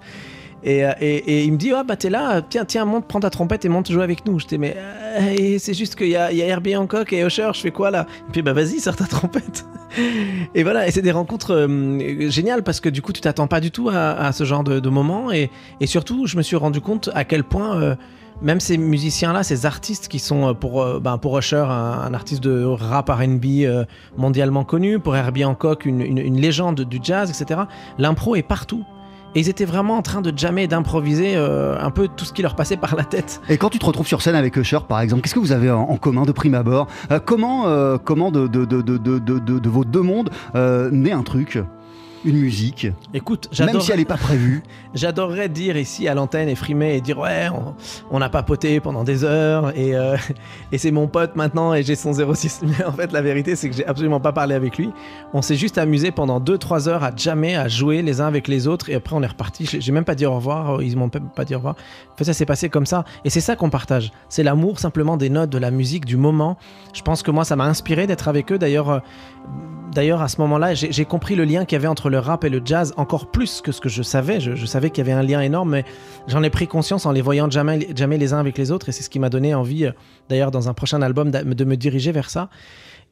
[0.63, 3.29] Et, euh, et, il me dit, ah bah t'es là, tiens, tiens, monte, prends ta
[3.29, 4.39] trompette et monte jouer avec nous.
[4.39, 7.61] J'étais, mais euh, c'est juste qu'il y a, y a Herbie Hancock et Usher, je
[7.61, 8.05] fais quoi là?
[8.29, 9.65] Et puis bah vas-y, sors ta trompette.
[10.55, 13.59] Et voilà, et c'est des rencontres euh, géniales parce que du coup tu t'attends pas
[13.59, 15.49] du tout à, ce genre de, moment et,
[15.83, 17.97] surtout je me suis rendu compte à quel point
[18.41, 23.45] même ces musiciens-là, ces artistes qui sont pour, ben, Usher un, artiste de rap RB
[24.15, 27.63] mondialement connu, pour Herbie Hancock une- une légende du jazz, etc.,
[27.97, 28.85] l'impro est partout.
[29.33, 32.41] Et ils étaient vraiment en train de jammer d'improviser euh, un peu tout ce qui
[32.41, 33.41] leur passait par la tête.
[33.49, 35.71] Et quand tu te retrouves sur scène avec Usher, par exemple, qu'est-ce que vous avez
[35.71, 36.87] en, commun de prime abord?
[37.11, 40.29] Euh, Comment, euh, comment de, de, vos deux mondes
[40.91, 41.59] naît un truc?
[42.25, 44.63] Une musique, Écoute, même si elle n'est pas prévue.
[44.93, 47.73] J'adorerais dire ici à l'antenne et frimer et dire ouais, on,
[48.11, 50.17] on a papoté pendant des heures et, euh,
[50.71, 52.61] et c'est mon pote maintenant et j'ai son 06.
[52.63, 54.91] Mais en fait, la vérité, c'est que j'ai absolument pas parlé avec lui.
[55.33, 58.67] On s'est juste amusé pendant 2-3 heures à jammer, à jouer les uns avec les
[58.67, 59.67] autres et après on est reparti.
[59.79, 61.75] J'ai même pas dit au revoir, ils m'ont même pas dit au revoir.
[62.13, 64.11] En fait, ça s'est passé comme ça et c'est ça qu'on partage.
[64.29, 66.57] C'est l'amour simplement des notes, de la musique, du moment.
[66.93, 68.57] Je pense que moi, ça m'a inspiré d'être avec eux.
[68.57, 68.99] D'ailleurs, euh,
[69.93, 72.49] D'ailleurs, à ce moment-là, j'ai compris le lien qu'il y avait entre le rap et
[72.49, 74.39] le jazz encore plus que ce que je savais.
[74.39, 75.85] Je, savais qu'il y avait un lien énorme, mais
[76.27, 78.91] j'en ai pris conscience en les voyant jamais, jamais les uns avec les autres, et
[78.93, 79.91] c'est ce qui m'a donné envie, euh,
[80.29, 82.49] d'ailleurs, dans un prochain album, de me diriger vers ça.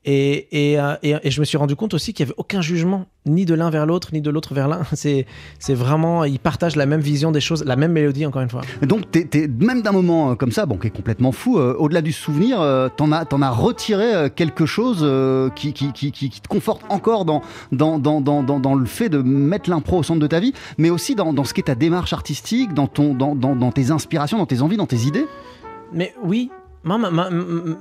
[0.05, 2.61] Et, et, euh, et- et je me suis rendu compte aussi qu'il n'y avait aucun
[2.61, 4.81] jugement, ni de l'un vers l'autre, ni de l'autre vers l'un.
[4.93, 5.25] C'est,
[5.59, 8.61] c'est vraiment, ils partagent la même vision des choses, la même mélodie, encore une fois.
[8.81, 11.75] Donc, t'es- t'es- même d'un moment euh, comme ça, bon, qui est complètement fou, euh,
[11.77, 16.11] au-delà du souvenir, euh, t'en as, t'en as retiré quelque chose euh, qui, qui, qui,
[16.11, 17.41] te conforte encore dans,
[17.73, 20.53] dans, dans, dans, dans, dans le fait de mettre l'impro au centre de ta vie,
[20.77, 23.91] mais aussi dans, dans ce qu'est ta démarche artistique, dans, ton, dans, dans, dans tes
[23.91, 25.25] inspirations, dans tes envies, dans tes idées?
[25.93, 26.49] Mais oui,
[26.85, 27.77] moi, ma- ma- m-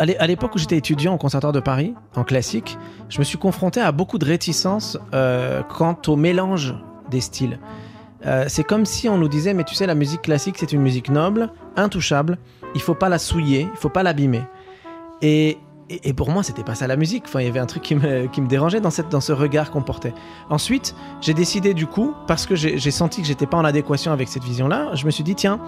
[0.00, 2.76] à l'é- à l'époque où j'étais étudiant au Conservatoire de Paris, en classique,
[3.08, 6.74] je me suis confronté à beaucoup de réticences euh, quant au mélange
[7.10, 7.60] des styles.
[8.26, 10.82] Euh, c'est comme si on nous disait, mais tu sais, la musique classique, c'est une
[10.82, 12.38] musique noble, intouchable,
[12.74, 14.42] il faut pas la souiller, il faut pas l'abîmer.
[15.22, 15.58] Et,
[16.16, 17.24] pour moi, c'était pas ça la musique.
[17.34, 20.14] Il y avait un truc qui me, dérangeait dans, dans ce regard qu'on portait.
[20.48, 24.12] Ensuite, j'ai décidé du coup, parce que j'ai j'ai senti que j'étais pas en adéquation
[24.12, 25.58] avec cette vision-là, je me suis dit, tiens,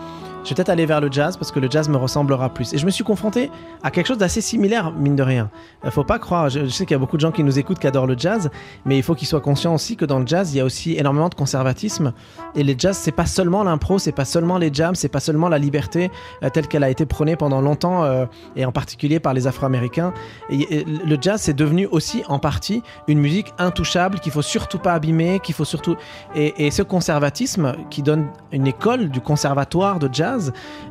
[0.45, 2.73] je vais peut-être aller vers le jazz parce que le jazz me ressemblera plus.
[2.75, 3.51] Et je me suis confronté
[3.83, 5.51] à quelque chose d'assez similaire, mine de rien.
[5.85, 7.79] Euh, faut pas croire, je, sais qu'il y a beaucoup de gens qui nous écoutent
[7.79, 8.51] qui adorent le jazz,
[8.85, 10.97] mais il faut qu'ils soient conscients aussi que dans le jazz, il y a aussi
[10.97, 12.13] énormément de conservatisme.
[12.55, 15.49] Et le jazz, c'est pas seulement l'impro, c'est pas seulement les jams, c'est pas seulement
[15.49, 16.11] la liberté
[16.43, 18.27] euh, telle qu'elle a été prônée pendant longtemps, euh,
[18.57, 20.13] et en particulier par les Afro-Américains.
[20.51, 25.41] Le jazz, c'est devenu aussi en partie une musique intouchable qu'il faut surtout pas abîmer,
[25.41, 25.97] qu'il faut surtout.
[26.35, 30.32] Et ce conservatisme qui donne une école du conservatoire de jazz,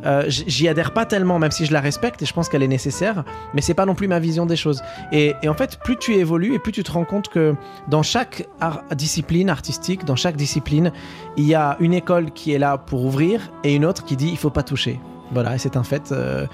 [0.05, 2.67] euh, j'y adhère pas tellement, même si je la respecte et je pense qu'elle est
[2.67, 3.23] nécessaire,
[3.53, 4.81] mais c'est pas non plus ma vision des choses.
[5.11, 7.55] Et, en fait, plus tu évolues et plus tu te rends compte que
[7.87, 8.47] dans chaque
[8.95, 10.91] discipline artistique, dans chaque discipline,
[11.37, 14.29] il y a une école qui est là pour ouvrir et une autre qui dit
[14.29, 14.99] il faut pas toucher.
[15.31, 16.11] Voilà, et c'est un fait.
[16.11, 16.45] euh,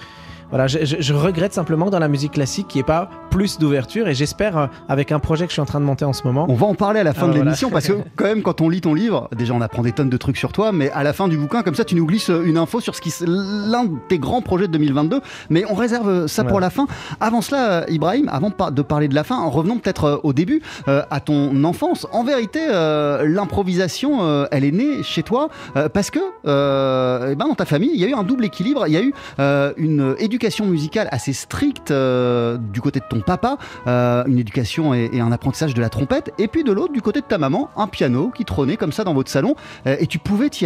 [0.50, 3.10] voilà, je, je- je regrette simplement que dans la musique classique qu'il n'y ait pas
[3.30, 6.06] plus d'ouverture et j'espère, euh, avec un projet que je suis en train de monter
[6.06, 7.44] en ce moment, On va en parler à la fin Ah, de voilà.
[7.46, 10.10] l'émission parce que quand même quand on lit ton livre, déjà on apprend des tonnes
[10.10, 12.30] de trucs sur toi, mais à la fin du bouquin comme ça tu nous glisses
[12.30, 15.64] euh, une info sur ce qui s- l'un de tes grands projets de 2022, mais
[15.70, 16.88] on réserve ça pour la fin.
[17.20, 20.18] Avant cela, euh, Ibrahim, avant de par- de parler de la fin, revenons peut-être euh,
[20.24, 22.08] au début, euh, à ton enfance.
[22.12, 27.36] En vérité, euh, l'improvisation, euh, elle est née chez toi euh, parce que euh, eh
[27.36, 28.86] ben, dans ta famille, il y a eu un double équilibre.
[28.88, 33.22] Il y a eu euh, une éducation musicale assez stricte euh, du côté de ton
[33.22, 36.94] papa, euh, une éducation et, et un apprentissage de la trompette, et puis de l'autre,
[36.94, 39.96] du côté de ta maman, un piano qui trônait comme ça dans votre salon, euh,
[40.00, 40.66] et tu pouvais t'y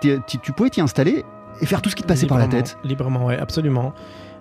[0.00, 1.24] tu pouvais installer
[1.60, 2.78] et faire tout ce qui te passait par la tête.
[2.84, 3.94] Librement, ouais, absolument.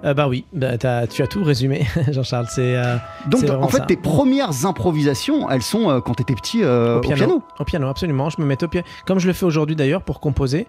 [0.05, 2.47] Euh, bah oui, bah, tu as tout résumé, Jean-Charles.
[2.49, 3.85] C'est euh, Donc en fait, ça.
[3.85, 7.41] tes premières improvisations, elles sont euh, quand t'étais petit euh, au, piano.
[7.59, 8.29] Au piano, absolument.
[8.29, 10.67] Je me mettais au piano, comme je le fais aujourd'hui d'ailleurs pour composer.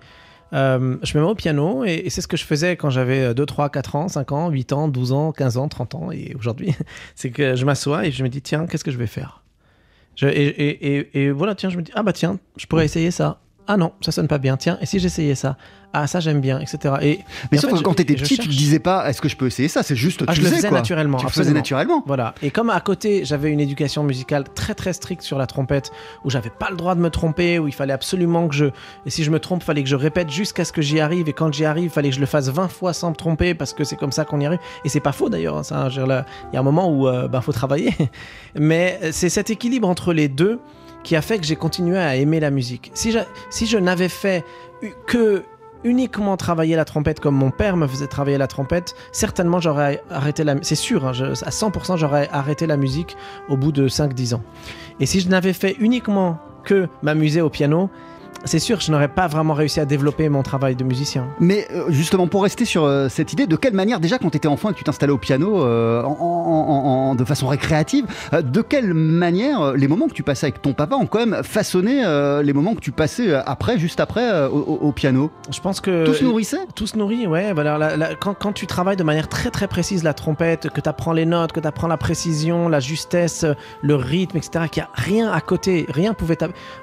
[0.52, 3.34] Euh, je me mets au piano et, et c'est ce que je faisais quand j'avais
[3.34, 6.10] 2, 3, 4 ans, 5 ans, 8 ans, 12 ans, 15 ans, 30 ans.
[6.12, 6.74] Et aujourd'hui,
[7.14, 9.42] c'est que je m'assois et je me dis, tiens, qu'est-ce que je vais faire?
[10.16, 12.84] Je- et, et- et- et voilà, tiens, je me dis, ah bah tiens, je pourrais
[12.84, 13.40] essayer ça.
[13.66, 14.56] Ah non, ça sonne pas bien.
[14.58, 15.56] Tiens, et si j'essayais ça?
[15.96, 16.94] Ah, ça j'aime bien, etc.
[17.02, 17.20] Et,
[17.52, 19.28] Mais et en sauf fait, que quand t'étais petit, tu te disais pas est-ce que
[19.28, 19.84] je peux essayer ça?
[19.84, 20.76] C'est juste Ah, tu je le faisais quoi.
[20.78, 22.02] naturellement, Tu le faisais naturellement.
[22.04, 22.34] Voilà.
[22.42, 25.92] Et comme à côté, j'avais une éducation musicale très très stricte sur la trompette,
[26.24, 28.64] où j'avais pas le droit de me tromper, où il fallait absolument que je.
[29.06, 31.28] Et si je me trompe, fallait que je répète jusqu'à ce que j'y arrive.
[31.28, 33.72] Et quand j'y arrive, fallait que je le fasse 20 fois sans me tromper, parce
[33.72, 34.58] que c'est comme ça qu'on y arrive.
[34.84, 35.56] Et c'est pas faux d'ailleurs.
[35.56, 37.94] hein, ça, Il y a un moment où il faut travailler.
[38.56, 40.58] Mais euh, c'est cet équilibre entre les deux
[41.04, 42.90] qui a fait que j'ai continué à aimer la musique.
[42.94, 44.44] Si, j'a- si je n'avais fait
[45.06, 45.44] que
[45.84, 50.42] uniquement travailler la trompette comme mon père me faisait travailler la trompette, certainement j'aurais arrêté
[50.42, 53.16] la c'est sûr, hein, je- à 100% j'aurais arrêté la musique
[53.50, 54.42] au bout de 5-10 ans.
[54.98, 57.90] Et si je n'avais fait uniquement que m'amuser au piano,
[58.44, 61.26] c'est sûr je n'aurais pas vraiment réussi à développer mon travail de musicien.
[61.40, 64.36] Mais euh, justement, pour rester sur euh, cette idée, de quelle manière, déjà quand tu
[64.36, 67.46] étais enfant et que tu t'installais au piano euh, en, en- en- en- de façon
[67.48, 71.42] récréative, de quelle manière les moments que tu passais avec ton papa ont quand même
[71.42, 72.02] façonné
[72.42, 75.30] les moments que tu passais après, juste après, au, piano?
[75.50, 76.04] Je pense que...
[76.06, 76.58] Tout se nourrissait?
[76.74, 77.52] Tout se nourrit, ouais.
[77.52, 80.80] Voilà, la- la- quand, quand tu travailles de manière très très précise la trompette, que
[80.80, 83.44] tu apprends les notes, que tu apprends la précision, la justesse,
[83.82, 86.36] le rythme, etc., qu'il n'y a rien à côté, rien pouvait.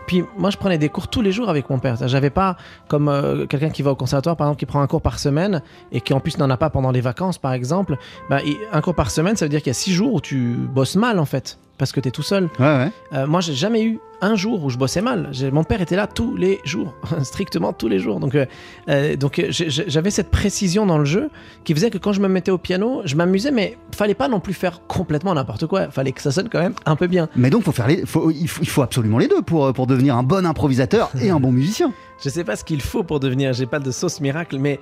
[0.08, 1.96] Puis moi, je prenais des cours tous les jours avec mon père.
[2.08, 5.02] J'avais pas comme euh, quelqu'un qui va au conservatoire, par exemple, qui prend un cours
[5.02, 7.98] par semaine et qui en plus n'en a pas pendant les vacances, par exemple.
[8.44, 10.54] Il- un cours par semaine, ça veut dire qu'il y a six jours où tu
[10.56, 12.44] bosses mal, en fait, parce que tu es tout seul.
[12.60, 12.92] Ouais, ouais.
[13.14, 15.32] Euh, moi, j'ai jamais eu un jour où je bossais mal.
[15.52, 18.20] Mon père était là tous les jours, strictement tous les jours.
[18.20, 18.46] Donc, euh,
[18.88, 21.32] euh, donc j'avais cette précision dans le jeu
[21.64, 24.40] qui faisait que quand je me mettais au piano, je m'amusais, mais fallait pas non
[24.40, 25.90] plus faire complètement n'importe quoi.
[25.90, 27.30] Fallait que ça sonne quand même un peu bien.
[27.36, 29.88] Mais donc, faut faire les, faut- il, faut, il faut absolument les deux pour, pour
[29.88, 31.92] devenir un bon improvisateur et un bon musicien.
[32.24, 33.54] Je sais pas ce qu'il faut pour devenir.
[33.54, 34.80] J'ai pas de sauce miracle, mais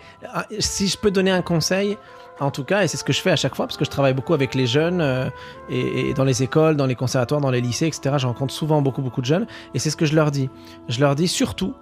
[0.59, 1.97] si je peux donner un conseil.
[2.39, 3.89] En tout cas, et c'est ce que je fais à chaque fois, parce que je
[3.89, 5.29] travaille beaucoup avec les jeunes, euh,
[5.69, 8.15] et, dans les écoles, dans les conservatoires, dans les lycées, etc.
[8.17, 10.49] Je rencontre souvent beaucoup, beaucoup de jeunes, et c'est ce que je leur dis.
[10.87, 11.73] Je leur dis surtout,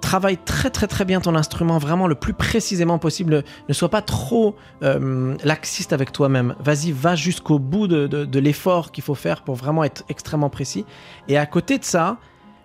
[0.00, 3.42] travaille très très très bien ton instrument, vraiment le plus précisément possible.
[3.68, 6.54] Ne sois pas trop euh, laxiste avec toi-même.
[6.60, 10.84] Vas-y, va jusqu'au bout de l'effort qu'il faut faire pour vraiment être extrêmement précis.
[11.28, 12.18] Et à côté de ça,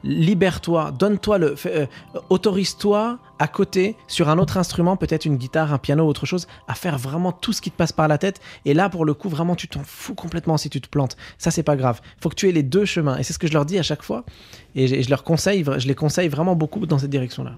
[0.04, 1.86] libère-toi, donne-toi le, euh,
[2.30, 6.74] autorise-toi à côté sur un autre instrument, peut-être une guitare, un piano, autre chose, à
[6.74, 8.39] faire vraiment tout ce qui te passe par la tête.
[8.66, 11.18] Et là, pour le coup, vraiment, tu t'en fous complètement si tu te plantes.
[11.38, 12.02] Ça, c'est pas grave.
[12.22, 13.18] Faut que tu aies les deux chemins.
[13.18, 14.24] Et c'est ce que je leur dis à chaque fois.
[14.76, 17.54] Et je, leur conseille, je les conseille vraiment beaucoup dans cette direction-là.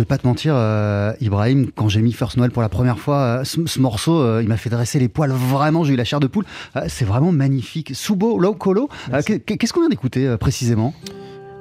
[0.00, 2.98] Je vais pas te mentir, euh, Ibrahim, quand j'ai mis First Noël pour la première
[2.98, 5.30] fois, euh, ce, ce morceau, euh, il m'a fait dresser les poils.
[5.30, 6.46] Vraiment, j'ai eu la chair de poule.
[6.88, 7.90] C'est vraiment magnifique.
[7.94, 8.88] Subo Low Colo.
[9.26, 10.94] qu'est- Qu'est-ce qu'on vient d'écouter précisément?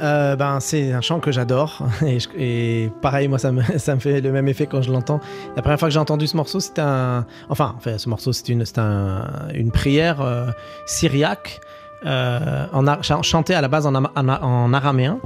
[0.01, 1.85] Euh, ben, c'est un chant que j'adore.
[2.37, 5.19] Et, pareil, moi, ça me, ça me fait le même effet quand je l'entends.
[5.57, 7.25] La première fois que j'ai entendu ce morceau, c'était un.
[7.49, 10.47] Enfin, enfin ce morceau, c'était une, un- une prière euh,
[10.85, 11.59] syriaque,
[12.05, 15.19] euh, en chantée à la base en araméen,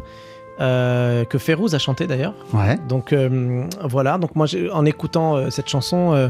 [0.64, 2.34] euh, que Férouz a chanté d'ailleurs.
[2.54, 2.80] Ouais.
[2.90, 6.30] Donc euh, voilà, donc moi en écoutant euh, cette chanson,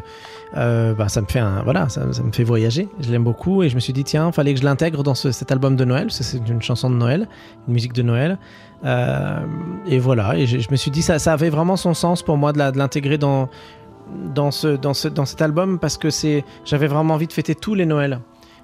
[0.53, 2.89] bah, ça me fait un, voilà, ça, ça me fait voyager.
[2.99, 5.31] Je l'aime beaucoup et je me suis dit tiens, fallait que je l'intègre dans ce-
[5.31, 6.07] cet album de Noël.
[6.09, 7.27] C'est une chanson de Noël,
[7.67, 8.37] une musique de Noël.
[9.87, 12.37] Et voilà, et je, je me suis dit ça, ça avait vraiment son sens pour
[12.37, 13.49] moi de l'intégrer dans
[14.35, 17.55] dans ce dans ce dans cet album parce que c'est j'avais vraiment envie de fêter
[17.55, 18.19] tous les Noëls.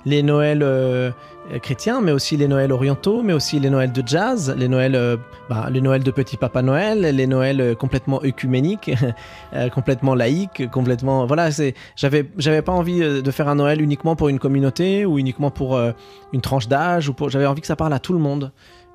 [0.06, 1.12] Les Noëls euh,
[1.60, 5.18] chrétiens, mais aussi les Noëls orientaux, mais aussi les Noëls de jazz, les Noëls, euh,
[5.50, 8.92] bah, les Noëls de Petit Papa Noël, les Noëls euh, complètement œcuméniques,
[9.74, 11.26] complètement laïques, complètement.
[11.26, 11.74] Voilà, c'est.
[11.96, 15.80] J'avais, j'avais pas envie de faire un Noël uniquement pour une communauté ou uniquement pour
[16.34, 17.30] une tranche d'âge ou pour.
[17.30, 18.52] J'avais envie que ça parle à tout le monde.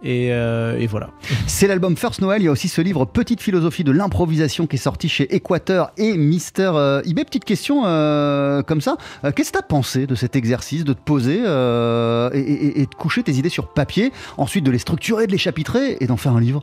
[0.07, 1.09] Et, euh, et voilà.
[1.47, 2.43] C'est l'album First Noël.
[2.43, 5.93] Il y a aussi ce livre Petite philosophie de l'improvisation qui est sorti chez Équateur
[5.97, 7.01] et Mister euh.
[7.03, 8.97] Petite question euh, comme ça.
[9.25, 12.87] Euh, Qu'est-ce que tu as pensé de cet exercice de te poser et, et- et
[12.87, 16.19] de coucher tes idées sur papier, ensuite de les structurer, de les chapitrer et d'en
[16.19, 16.61] faire un livre?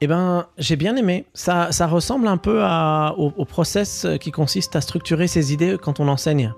[0.00, 1.26] Eh ben, j'ai bien aimé.
[1.34, 5.76] Ça, ça ressemble un peu à- au, au process qui consiste à structurer ses idées
[5.80, 6.52] quand on enseigne.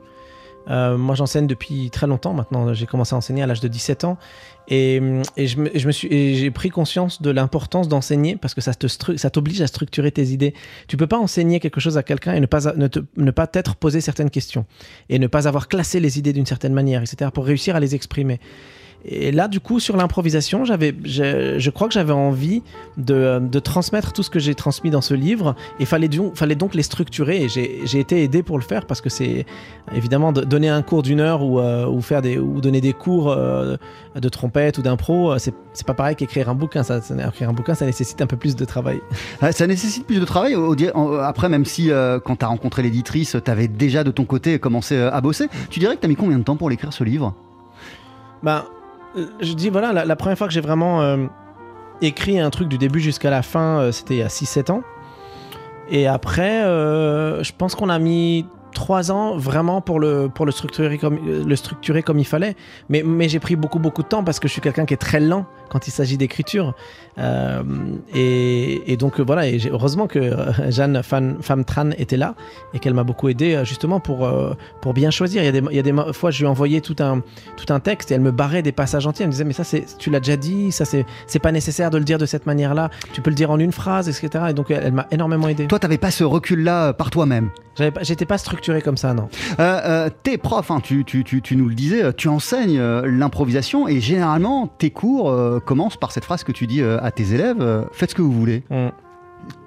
[0.70, 2.74] Euh, moi, j'enseigne depuis très longtemps maintenant.
[2.74, 4.18] J'ai commencé à enseigner à l'âge de 17 ans.
[4.70, 5.00] Et,
[5.36, 9.30] je me, suis, et j'ai pris conscience de l'importance d'enseigner parce que ça te ça
[9.30, 10.54] t'oblige à structurer tes idées.
[10.88, 14.00] Tu peux pas enseigner quelque chose à quelqu'un et ne pas, ne pas t'être posé
[14.00, 14.66] certaines questions
[15.08, 17.30] et ne pas avoir classé les idées d'une certaine manière, etc.
[17.32, 18.40] pour réussir à les exprimer.
[19.04, 22.62] Et là, du coup, sur l'improvisation, j'avais, je, je crois que j'avais envie
[22.96, 25.54] de, de transmettre tout ce que j'ai transmis dans ce livre.
[25.78, 27.44] Et fallait fallait donc les structurer.
[27.44, 29.46] Et j'ai, été aidé pour le faire parce que c'est
[29.94, 32.92] évidemment de donner un cours d'une heure ou, euh, ou faire des ou donner des
[32.92, 33.76] cours euh,
[34.16, 35.32] de trompette ou d'impro.
[35.32, 35.54] euh, C'est,
[35.86, 36.82] pas pareil qu'écrire un bouquin.
[36.82, 39.00] Ça, ça- écrire un bouquin, ça nécessite un peu plus de travail.
[39.52, 40.54] Ça nécessite plus de travail.
[41.22, 44.58] Après, même si euh, quand tu as rencontré l'éditrice, tu avais déjà de ton côté
[44.58, 47.04] commencé à bosser, tu dirais que tu as mis combien de temps pour l'écrire ce
[47.04, 47.34] livre?
[48.42, 48.64] Ben,
[49.14, 51.26] je dis voilà, la, première fois que j'ai vraiment euh,
[52.00, 54.82] écrit un truc du début jusqu'à la fin, euh, c'était il y a 6-7 ans.
[55.90, 60.52] Et après, euh, je pense qu'on a mis 3 ans vraiment pour le, pour le,
[60.52, 62.54] structurer, comme, le structurer comme il fallait.
[62.88, 64.98] Mais, mais j'ai pris beaucoup, beaucoup de temps parce que je suis quelqu'un qui est
[64.98, 66.74] très lent quand il s'agit d'écriture.
[67.18, 67.62] Euh,
[68.14, 72.34] et, et donc euh, voilà, et heureusement que euh, Jeanne Fan, Femme Tran était là
[72.74, 74.28] et qu'elle m'a beaucoup aidé justement pour,
[74.80, 75.42] pour bien choisir.
[75.42, 77.22] Il y a des, il y a des fois, je lui ai envoyé tout un,
[77.56, 79.24] tout un texte et elle me barrait des passages entiers.
[79.24, 79.64] Elle me disait, mais ça,
[79.98, 81.04] tu l'as déjà dit, ça, c'est,
[81.38, 82.90] pas nécessaire de le dire de cette manière-là.
[83.12, 84.46] Tu peux le dire en une phrase, etc.
[84.50, 85.66] Et donc, elle, elle m'a énormément aidé.
[85.66, 87.50] Toi, t'avais pas ce recul-là par toi-même?
[88.00, 89.28] J'étais pas structuré comme ça, non.
[89.58, 92.80] Euh, euh, t'es prof, hein, tu, tu, tu, tu nous le disais, euh, tu enseignes
[92.80, 97.86] l'improvisation et généralement tes cours commencent par cette phrase que tu dis à tes élèves
[97.92, 98.62] faites ce que vous voulez.
[98.70, 98.88] Mm.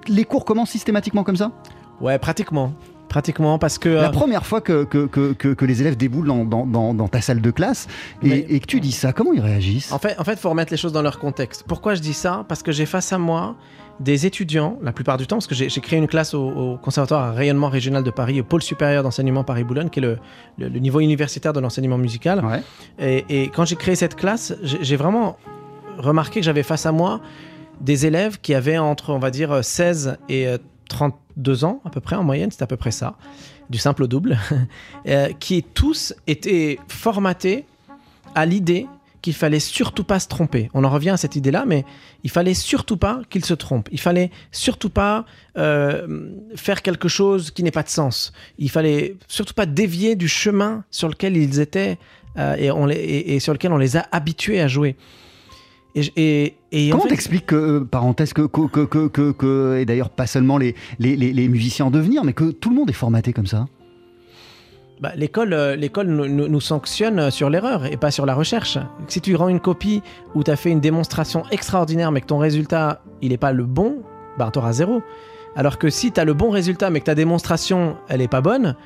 [0.08, 1.52] Les cours commencent systématiquement comme ça?
[2.00, 2.72] Ouais, pratiquement.
[3.08, 3.90] Pratiquement, parce que.
[3.90, 6.94] La euh, première fois que, que, que, que, que les élèves déboulent dans, dans, dans,
[6.94, 7.86] dans ta salle de classe
[8.22, 9.92] et, Mais- et que tu dis ça, comment ils réagissent?
[9.92, 11.64] En fait, en fait, faut remettre les choses dans leur contexte.
[11.68, 12.46] Pourquoi je dis ça?
[12.48, 13.56] Parce que j'ai face à moi
[14.02, 17.24] des étudiants, la plupart du temps, parce que j'ai créé une classe au, au Conservatoire
[17.24, 20.18] à rayonnement régional de Paris, au pôle supérieur d'enseignement Paris-Boulogne, qui est le,
[20.58, 22.44] le- le niveau universitaire de l'enseignement musical.
[22.44, 22.62] Ouais.
[22.98, 25.36] Et, et quand j'ai créé cette classe, j'ai vraiment
[25.98, 27.20] remarqué que j'avais face à moi
[27.80, 32.00] des élèves qui avaient entre, on va dire, 16 et euh, 32 ans, à peu
[32.00, 33.16] près, en moyenne, c'est à peu près ça,
[33.70, 34.36] du simple au double,
[35.06, 37.66] euh, qui tous étaient formatés
[38.34, 38.86] à l'idée
[39.22, 40.68] qu'il fallait surtout pas se tromper.
[40.74, 41.84] On en revient à cette idée-là, mais
[42.24, 43.88] il fallait surtout pas qu'ils se trompent.
[43.92, 45.24] Il fallait surtout pas
[45.56, 48.32] euh, faire quelque chose qui n'ait pas de sens.
[48.58, 51.98] Il fallait surtout pas dévier du chemin sur lequel ils étaient
[52.38, 54.96] euh, et, on les- et- et sur lequel on les a habitués à jouer.
[55.94, 56.54] Et,
[56.90, 61.16] Comment t'expliques que, euh, parenthèse, que, que, que- que- et d'ailleurs pas seulement les, les,
[61.16, 63.66] les, les musiciens en devenir, mais que tout le monde est formaté comme ça?
[65.02, 68.78] Bah, l'école, euh, l'école nous, sanctionne sur l'erreur et pas sur la recherche.
[69.08, 70.00] Si tu rends une copie
[70.36, 73.64] où tu as fait une démonstration extraordinaire mais que ton résultat, il n'est pas le
[73.64, 73.96] bon,
[74.38, 75.02] bah, tu auras zéro.
[75.56, 78.40] Alors que si tu as le bon résultat mais que ta démonstration, elle n'est pas
[78.42, 78.76] bonne,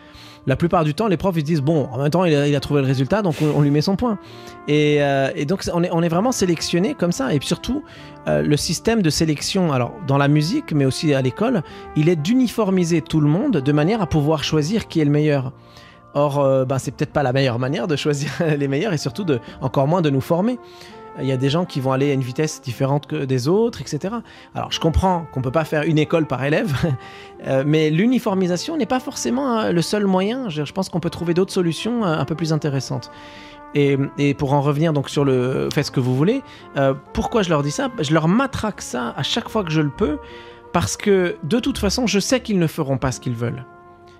[0.47, 2.61] la plupart du temps, les profs ils se disent bon, en même temps, il a,
[2.61, 4.19] trouvé le résultat, donc on, lui met son point.
[4.69, 7.35] Et, euh, donc, on est, vraiment sélectionné comme ça.
[7.35, 7.83] Et surtout,
[8.27, 11.62] euh, le système de sélection, alors dans la musique, mais aussi à l'école,
[11.95, 15.53] il est d'uniformiser tout le monde de manière à pouvoir choisir qui est le meilleur.
[16.17, 19.25] Or, euh, ben, c'est peut-être pas la meilleure manière de choisir les meilleurs et surtout
[19.25, 20.59] de, encore moins de nous former.
[21.21, 23.81] Il y a des gens qui vont aller à une vitesse différente que des autres,
[23.81, 24.17] etc.
[24.55, 26.75] Alors, je comprends qu'on peut pas faire une école par élève,
[27.47, 30.49] euh, mais l'uniformisation n'est pas forcément euh, le seul moyen.
[30.49, 33.11] Je, pense qu'on peut trouver d'autres solutions euh, un peu plus intéressantes.
[33.75, 33.99] Et,
[34.39, 36.41] pour en revenir donc sur le faites ce que vous voulez,
[37.12, 37.91] pourquoi je leur dis ça?
[38.01, 40.19] Je leur matraque ça à chaque fois que je le peux,
[40.73, 43.67] parce que de toute façon, je sais qu'ils ne feront pas ce qu'ils veulent.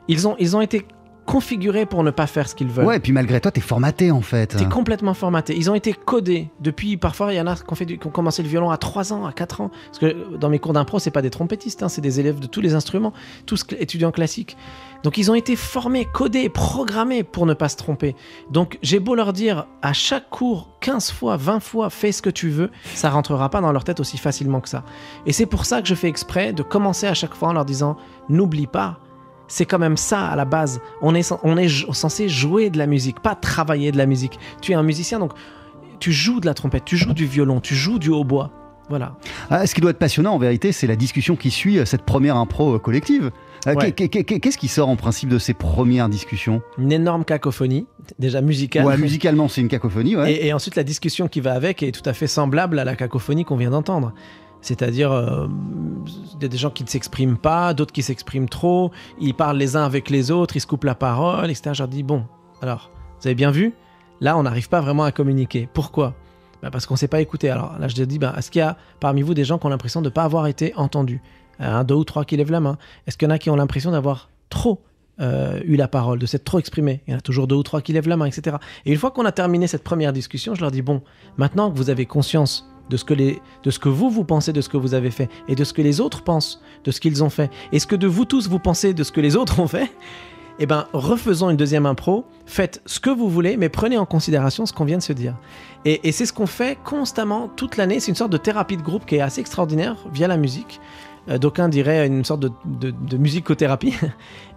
[0.09, 0.87] Ils ont, ils ont été
[1.27, 2.87] configurés pour ne pas faire ce qu'ils veulent.
[2.87, 4.57] Ouais, et puis malgré toi, t'es formaté en fait.
[4.57, 5.55] T'es complètement formaté.
[5.57, 6.97] Ils ont été codés depuis.
[6.97, 8.77] Parfois, il y en a qui ont, fait du- qui ont commencé le violon à
[8.79, 9.70] 3 ans, à 4 ans.
[9.87, 12.47] Parce que dans mes cours d'impro, c'est pas des trompettistes, hein, c'est des élèves de
[12.47, 13.12] tous les instruments,
[13.45, 14.57] tous étudiants classiques.
[15.03, 18.16] Donc, ils ont été formés, codés, programmés pour ne pas se tromper.
[18.51, 22.31] Donc, j'ai beau leur dire à chaque cours 15 fois, 20 fois, fais ce que
[22.31, 24.85] tu veux, ça rentrera pas dans leur tête aussi facilement que ça.
[25.27, 27.64] Et c'est pour ça que je fais exprès de commencer à chaque fois en leur
[27.64, 27.97] disant
[28.29, 28.99] n'oublie pas.
[29.49, 30.81] C'est quand même ça à la base.
[31.03, 34.39] On est, on est j- censé jouer de la musique, pas travailler de la musique.
[34.61, 35.33] Tu es un musicien, donc
[36.01, 38.51] tu joues de la trompette, tu joues du violon, tu joues du hautbois.
[38.89, 39.17] Voilà.
[39.51, 42.03] Ah, ce qui doit être passionnant en vérité, c'est la discussion qui suit euh, cette
[42.03, 43.31] première impro euh, collective.
[43.67, 43.91] Euh, Ouais.
[43.91, 46.63] Qu'est-ce qui sort en principe de ces premières discussions?
[46.79, 47.87] Une énorme cacophonie,
[48.21, 48.87] déjà musicale.
[48.87, 50.35] Ouais, musicalement, c'est une cacophonie, ouais.
[50.35, 52.95] Et, et ensuite, la discussion qui va avec est tout à fait semblable à la
[52.95, 54.13] cacophonie qu'on vient d'entendre.
[54.61, 55.47] C'est-à-dire, euh,
[56.35, 58.91] il y a des gens qui ne s'expriment pas, d'autres qui s'expriment trop,
[59.21, 61.71] ils parlent les uns avec les autres, ils se coupent la parole, etc.
[61.73, 62.25] Je leur dis, bon,
[62.63, 62.91] alors,
[63.21, 63.75] vous avez bien vu
[64.21, 65.69] Là, on n'arrive pas vraiment à communiquer.
[65.73, 66.15] Pourquoi?
[66.63, 67.51] Bah, Parce qu'on ne s'est pas écouté.
[67.51, 69.67] Alors là, je leur dis, bah, est-ce qu'il y a parmi vous des gens qui
[69.67, 71.21] ont l'impression de ne pas avoir été entendus?
[71.59, 72.79] Un, deux ou trois qui lèvent la main.
[73.07, 74.83] Est-ce qu'il y en a qui ont l'impression d'avoir trop
[75.21, 77.03] euh, eu la parole, de s'être trop exprimé?
[77.07, 78.57] Il y en a toujours deux ou trois qui lèvent la main, etc.
[78.85, 81.03] Et une fois qu'on a terminé cette première discussion, je leur dis, bon,
[81.37, 84.53] maintenant que vous avez conscience de ce que, les, de ce que vous, vous pensez
[84.53, 87.01] de ce que vous avez fait, et de ce que les autres pensent de ce
[87.01, 89.37] qu'ils ont fait, et ce que de vous tous, vous pensez de ce que les
[89.37, 89.91] autres ont fait,
[90.59, 94.64] eh ben, refaisons une deuxième impro, faites ce que vous voulez, mais prenez en considération
[94.64, 95.34] ce qu'on vient de se dire.
[95.84, 98.01] Et, c'est ce qu'on fait constamment toute l'année.
[98.01, 100.80] C'est une sorte de thérapie de groupe qui est assez extraordinaire via la musique.
[101.28, 102.51] Euh, D'aucuns diraient une sorte de,
[102.91, 103.95] de musicothérapie.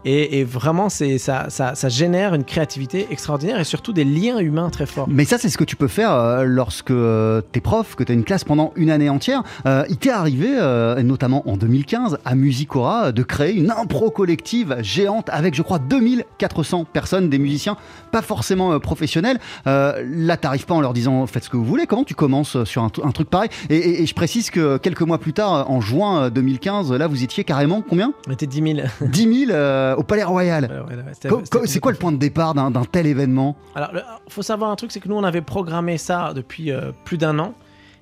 [0.06, 4.40] Et, et vraiment, c'est ça, ça, ça génère une créativité extraordinaire et surtout des liens
[4.40, 5.08] humains très forts.
[5.10, 8.14] Mais ça, c'est ce que tu peux faire euh, lorsque euh, t'es prof, que t'as
[8.14, 9.44] une classe pendant une année entière.
[9.66, 14.78] Euh, il t'est arrivé, euh, notamment en 2015, à Musicora, de créer une impro collective
[14.82, 17.76] géante avec, je crois, 2400 personnes, des musiciens
[18.12, 19.40] pas forcément euh, professionnels.
[19.66, 21.86] Là, t'arrives pas en leur disant faites ce que vous voulez.
[21.88, 23.50] Comment tu commences sur un, truc pareil?
[23.70, 27.08] Et, et- et je précise que quelques mois plus tard, en juin euh, 2015, là,
[27.08, 28.14] vous étiez carrément combien?
[28.28, 28.88] On était 10 000.
[29.02, 29.52] 10 000
[29.90, 30.64] euh, au Palais Royal.
[30.90, 30.96] Ouais,
[31.32, 33.56] ouais, C'est quoi le point de départ d'un tel événement?
[33.76, 36.92] Alors, il faut savoir un truc, c'est que nous, on avait programmé ça depuis euh,
[37.06, 37.54] plus d'un an.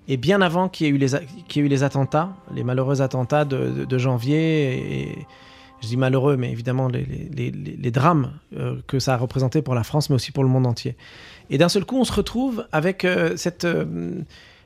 [0.09, 1.19] Et bien avant qu'il y ait eu les, a-
[1.49, 5.25] qu'il y ait eu les attentats, les malheureux attentats de, de- de janvier, et
[5.81, 9.61] je dis malheureux, mais évidemment les, les- les- les drames euh, que ça a représenté
[9.61, 10.95] pour la France, mais aussi pour le monde entier.
[11.49, 14.13] Et d'un seul coup, on se retrouve avec euh, cette, euh,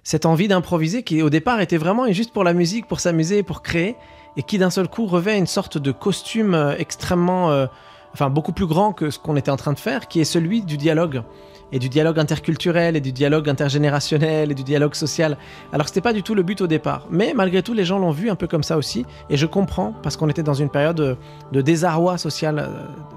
[0.03, 3.63] cette envie d'improviser qui, au départ, était vraiment juste pour la musique, pour s'amuser, pour
[3.63, 3.95] créer,
[4.37, 7.67] et qui d'un seul coup revêt une sorte de costume euh, extrêmement, euh,
[8.13, 10.61] enfin beaucoup plus grand que ce qu'on était en train de faire, qui est celui
[10.61, 11.23] du dialogue
[11.71, 15.37] et du dialogue interculturel et du dialogue intergénérationnel et du dialogue social.
[15.71, 18.11] Alors c'était pas du tout le but au départ, mais malgré tout les gens l'ont
[18.11, 20.97] vu un peu comme ça aussi et je comprends parce qu'on était dans une période
[20.97, 21.17] de,
[21.51, 22.67] de désarroi social euh,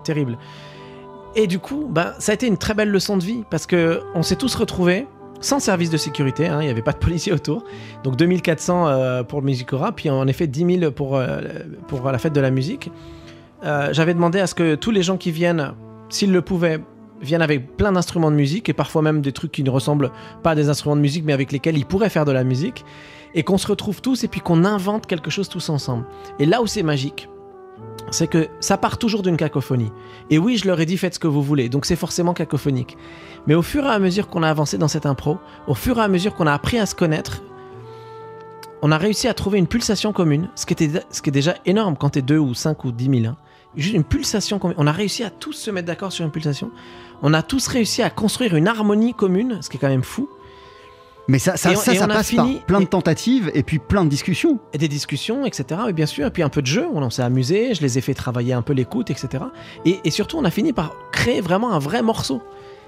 [0.04, 0.38] terrible.
[1.36, 4.02] Et du coup, ben, ça a été une très belle leçon de vie parce que
[4.14, 5.08] on s'est tous retrouvés
[5.40, 7.64] sans service de sécurité, hein, il n'y avait pas de policiers autour.
[8.02, 11.38] Donc 2400 euh, pour le Musicora, puis en effet 10 000 pour, euh,
[11.88, 12.90] pour la fête de la musique.
[13.64, 15.72] Euh, J'avais demandé à ce que tous les gens qui viennent,
[16.08, 16.80] s'ils le pouvaient,
[17.20, 20.10] viennent avec plein d'instruments de musique et parfois même des trucs qui ne ressemblent
[20.42, 22.84] pas à des instruments de musique mais avec lesquels ils pourraient faire de la musique
[23.34, 26.06] et qu'on se retrouve tous et puis qu'on invente quelque chose tous ensemble.
[26.38, 27.28] Et là où c'est magique,
[28.10, 29.92] c'est que ça part toujours d'une cacophonie.
[30.30, 32.96] Et oui, je leur ai dit faites ce que vous voulez, donc c'est forcément cacophonique.
[33.46, 36.02] Mais au fur et à mesure qu'on a avancé dans cette impro, au fur et
[36.02, 37.42] à mesure qu'on a appris à se connaître,
[38.82, 41.54] on a réussi à trouver une pulsation commune, ce qui, était, ce qui est déjà
[41.64, 43.32] énorme quand t'es 2 ou 5 ou 10 000.
[43.32, 43.36] hein.
[43.76, 44.76] Juste une pulsation commune.
[44.78, 46.70] On a réussi à tous se mettre d'accord sur une pulsation.
[47.22, 50.28] On a tous réussi à construire une harmonie commune, ce qui est quand même fou.
[51.28, 54.10] Mais ça, ça, on- ça, passe fini- par plein de tentatives et puis plein de
[54.10, 54.58] discussions.
[54.72, 55.80] Et des discussions, etc.
[55.88, 58.00] Et bien sûr, et puis un peu de jeu, on s'est amusé, je les ai
[58.00, 59.44] fait travailler un peu l'écoute, etc.
[59.86, 62.42] Et, et surtout, on a fini par créer vraiment un vrai morceau.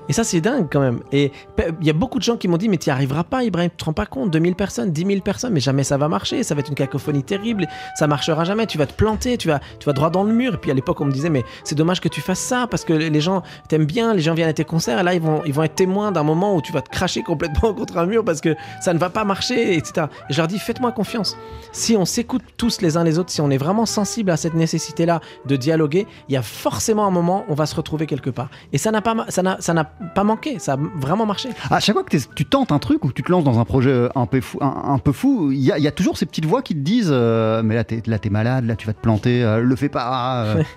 [0.08, 1.00] Et ça, c'est dingue quand même.
[1.12, 1.32] Et
[1.80, 3.70] il y a beaucoup de gens qui m'ont dit, mais tu n'y arriveras pas, Ibrahim,
[3.70, 6.42] tu te rends pas compte, 2000 personnes, 10 000 personnes, mais jamais ça va marcher,
[6.42, 9.60] ça va être une cacophonie terrible, ça marchera jamais, tu vas te planter, tu vas,
[9.78, 10.54] tu vas droit dans le mur.
[10.54, 12.84] Et puis à l'époque, on me disait, mais c'est dommage que tu fasses ça, parce
[12.84, 15.42] que les gens t'aiment bien, les gens viennent à tes concerts, et là, ils vont,
[15.44, 18.24] ils vont être témoins d'un moment où tu vas te cracher complètement contre un mur
[18.24, 20.06] parce que ça ne va pas marcher, etc.
[20.28, 21.36] Et je leur dis, faites-moi confiance.
[21.72, 24.54] Si on s'écoute tous les uns les autres, si on est vraiment sensible à cette
[24.54, 28.48] nécessité-là de dialoguer, il y a forcément un moment, on va se retrouver quelque part.
[28.72, 29.84] Et ça n'a pas, ça n'a, ça n'a
[30.14, 31.48] pas manqué, ça a vraiment marché.
[31.70, 33.64] À chaque fois que tu tentes un truc ou que tu te lances dans un
[33.64, 35.92] projet euh, un peu fou, un, un peu fou, il y, a- il y a
[35.92, 38.76] toujours ces petites voix qui te disent euh, mais là t'es là t'es malade, là
[38.76, 40.44] tu vas te planter, euh, le fais pas.
[40.44, 40.62] euh.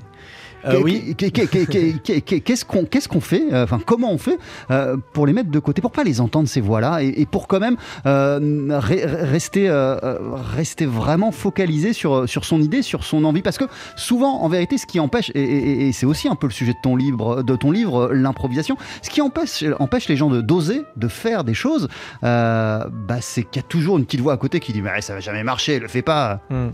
[0.66, 1.16] Euh, oui.
[1.18, 4.38] Qu'est-ce qu'on fait euh, Enfin, comment on fait
[4.72, 7.48] euh, pour les mettre de côté, pour pas les entendre ces voix-là, et, et pour
[7.48, 8.40] quand même euh,
[8.80, 9.70] re- rester
[10.56, 14.78] rester vraiment focalisé sur sur son idée, sur son envie, parce que souvent, en vérité,
[14.78, 17.44] ce qui empêche, et, et- et c'est aussi un peu le sujet de ton livre,
[17.44, 21.54] de ton livre, l'improvisation, ce qui empêche empêche les gens de d'oser, de faire des
[21.54, 21.88] choses,
[22.24, 25.02] euh, bah, c'est qu'il y a toujours une petite voix à côté qui dit mais
[25.02, 26.42] ça va jamais marcher, le fais pas.
[26.50, 26.70] Hmm.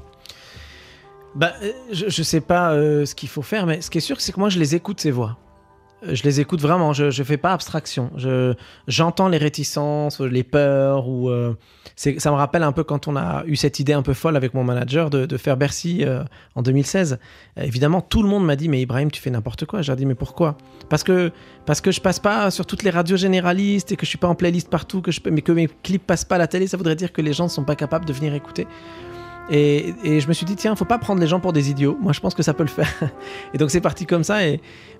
[1.35, 4.01] Bah, euh, je, je sais pas euh, ce qu'il faut faire, mais ce qui est
[4.01, 5.37] sûr, c'est que moi, je les écoute, ces voix.
[6.05, 8.09] Euh, Je les écoute vraiment, je, je fais pas abstraction.
[8.15, 8.53] Je,
[8.87, 11.29] j'entends les réticences, les peurs, ou
[11.97, 14.53] ça me rappelle un peu quand on a eu cette idée un peu folle avec
[14.53, 16.05] mon manager de, faire Bercy
[16.55, 17.19] en 2016.
[17.57, 19.81] Euh, évidemment, tout le monde m'a dit, mais Ibrahim, tu fais n'importe quoi.
[19.81, 20.57] Je leur ai dit, mais pourquoi?
[20.89, 21.31] Parce que,
[21.65, 24.29] parce que je passe pas sur toutes les radios généralistes et que je suis pas
[24.29, 26.77] en playlist partout, que je, mais que mes clips passent pas à la télé, ça
[26.77, 28.67] voudrait dire que les gens ne sont pas capables de venir écouter.
[29.49, 31.97] Et, je me suis dit, tiens, faut pas prendre les gens pour des idiots.
[31.99, 32.91] Moi, je pense que ça peut le faire.
[33.53, 34.37] Et donc, c'est parti comme ça.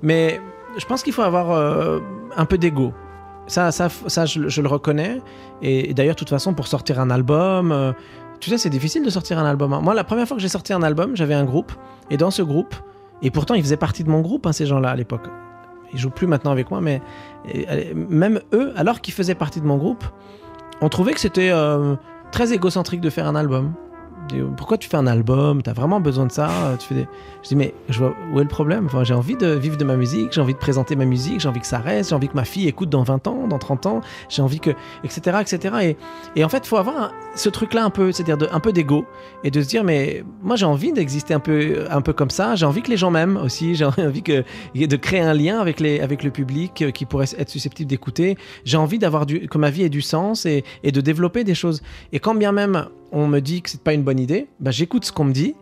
[0.01, 0.39] Mais
[0.77, 1.99] je pense qu'il faut avoir euh,
[2.35, 2.93] un peu d'ego.
[3.47, 5.21] Ça, je, le reconnais.
[5.61, 7.93] Et, d'ailleurs, de toute façon, pour sortir un album, euh,
[8.39, 9.73] tu sais, c'est difficile de sortir un album.
[9.73, 9.81] hein.
[9.81, 11.71] Moi, la première fois que j'ai sorti un album, j'avais un groupe.
[12.09, 12.75] Et dans ce groupe,
[13.21, 15.27] et pourtant, ils faisaient partie de mon groupe, hein, ces gens-là, à l'époque.
[15.93, 17.01] Ils jouent plus maintenant avec moi, mais
[17.95, 20.03] même eux, alors qu'ils faisaient partie de mon groupe,
[20.81, 21.95] on trouvait que c'était euh,
[22.31, 23.73] très égocentrique de faire un album
[24.57, 25.61] pourquoi tu fais un album?
[25.61, 26.49] T'as vraiment besoin de ça?
[26.79, 27.07] Tu fais des...
[27.43, 27.73] Je dis, mais
[28.33, 28.89] où est le problème?
[29.03, 31.59] J'ai envie de vivre de ma musique, j'ai envie de présenter ma musique, j'ai envie
[31.59, 34.01] que ça reste, j'ai envie que ma fille écoute dans 20 ans, dans 30 ans,
[34.29, 34.71] j'ai envie que.
[35.03, 35.37] etc.
[35.41, 35.95] etc.
[36.35, 39.05] Et, en fait, il faut avoir ce truc-là un peu, c'est-à-dire un peu d'ego
[39.43, 42.55] et de se dire, mais moi j'ai envie d'exister un peu, un peu comme ça,
[42.55, 45.79] j'ai envie que les gens m'aiment aussi, j'ai envie que, de créer un lien avec,
[45.79, 49.57] les, avec le public euh, qui pourrait être susceptible d'écouter, j'ai envie d'avoir du, que
[49.57, 51.81] ma vie ait du sens et de développer des choses.
[52.13, 55.05] Et quand bien même on me dit que c'est pas une bonne idée, bah, j'écoute
[55.05, 55.55] ce qu'on me dit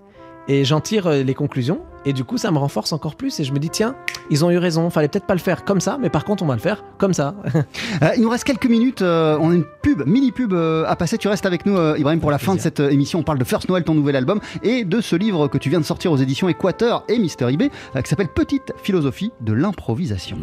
[0.50, 1.80] et j'en tire euh, les conclusions.
[2.06, 3.40] Et du coup, ça me renforce encore plus.
[3.40, 3.96] Et je me dis, tiens,
[4.30, 4.90] ils ont eu raison.
[4.90, 7.14] Fallait peut-être pas le faire comme ça, mais par contre, on va le faire comme
[7.14, 7.36] ça.
[8.02, 9.02] Euh, il nous reste quelques minutes.
[9.02, 11.18] euh, on a une pub, mini pub euh, à passer.
[11.18, 13.20] Tu restes avec nous, Ibrahim, pour la fin de cette émission.
[13.20, 15.80] On parle de First Noël, ton nouvel album, et de ce livre que tu viens
[15.80, 20.38] de sortir aux éditions Équateur et Mister IB, qui s'appelle Petite philosophie de l'improvisation.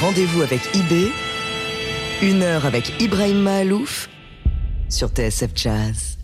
[0.00, 1.12] Rendez-vous avec IB,
[2.22, 4.08] une heure avec Ibrahim Mahalouf
[4.88, 6.18] sur TSF Jazz.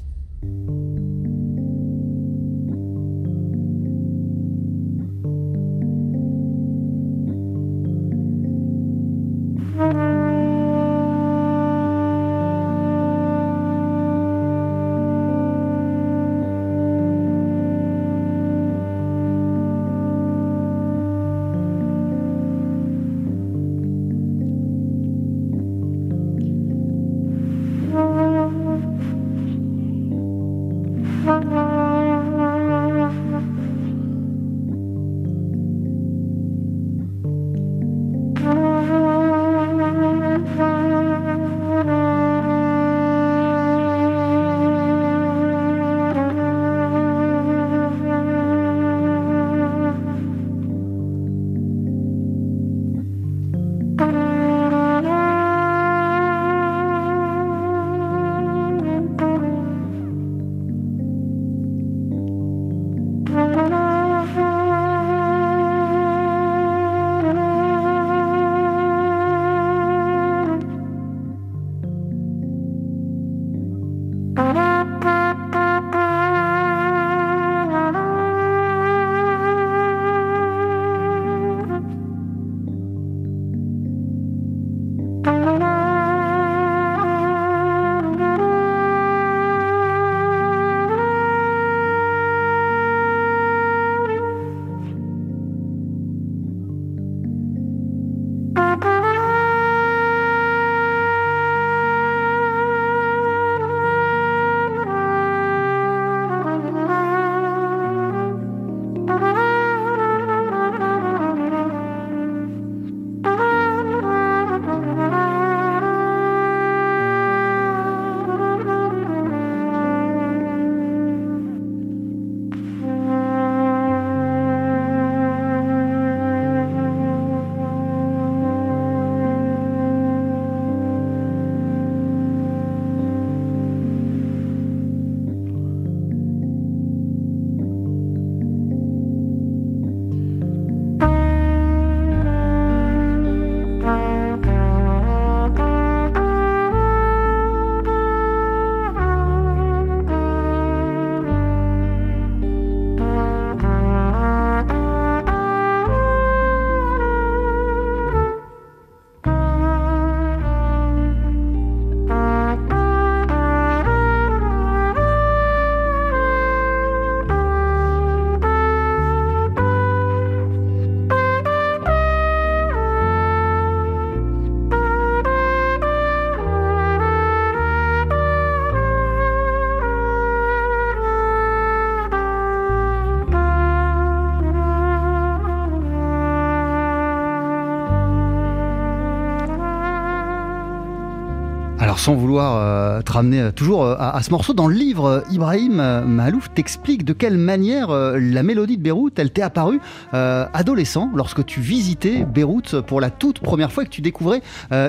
[192.01, 195.21] Sans vouloir euh, te ramener euh, toujours euh, à, ce morceau, dans le livre, euh,
[195.31, 199.81] Ibrahim Mahalouf t'explique de quelle manière la mélodie de Beyrouth, elle t'est apparue
[200.13, 204.41] adolescent, lorsque tu visitais Beyrouth pour la toute première fois et que tu découvrais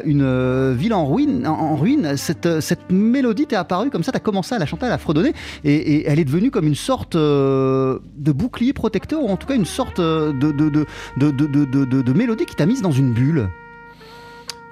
[0.05, 1.45] une ville en ruine.
[1.45, 4.85] En, ruine cette, cette mélodie t'est apparue comme ça, tu as commencé à la chanter,
[4.85, 5.33] à la fredonner,
[5.63, 7.99] et, elle est devenue comme une sorte de
[8.31, 12.65] bouclier protecteur, ou en tout cas une sorte de- de- de- de mélodie qui t'a
[12.65, 13.49] mise dans une bulle.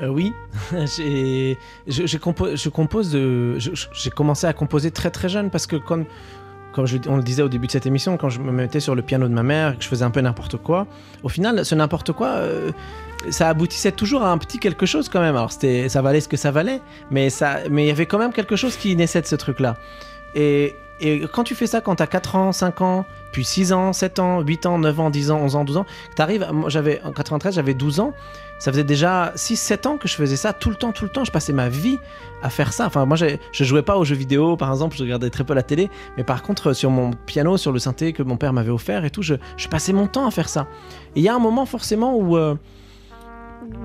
[0.01, 0.33] Euh, oui,
[0.97, 2.17] j'ai, je, je
[2.55, 6.05] je compose de, je- j'ai commencé à composer très très jeune parce que comme,
[6.73, 9.01] comme on le disait au début de cette émission, quand je me mettais sur le
[9.01, 10.87] piano de ma mère, que je faisais un peu n'importe quoi,
[11.23, 12.71] au final, ce n'importe quoi, euh,
[13.29, 15.35] ça aboutissait toujours à un petit quelque chose quand même.
[15.35, 16.79] Alors c'était, ça valait ce que ça valait,
[17.11, 19.75] mais ça, mais il y avait quand même quelque chose qui naissait de ce truc-là.
[20.35, 23.91] Et, et quand tu fais ça quand t'as 4 ans, 5 ans, puis 6 ans,
[23.93, 25.85] 7 ans, 8 ans, 9 ans, 10 ans, 11 ans, 12 ans,
[26.15, 28.13] t'arrives, j'avais, en 93, j'avais 12 ans,
[28.59, 31.23] ça faisait déjà 6-7 ans que je faisais ça tout le temps, tout le temps.
[31.23, 31.97] Je passais ma vie
[32.43, 32.85] à faire ça.
[32.85, 35.63] Enfin, moi, je jouais pas aux jeux vidéo, par exemple, je regardais très peu la
[35.63, 35.89] télé.
[36.17, 39.09] Mais par contre, sur mon piano, sur le synthé que mon père m'avait offert et
[39.09, 39.35] tout, je,
[39.69, 40.67] passais mon temps à faire ça.
[41.15, 42.55] Et il y a un moment, forcément, où, euh,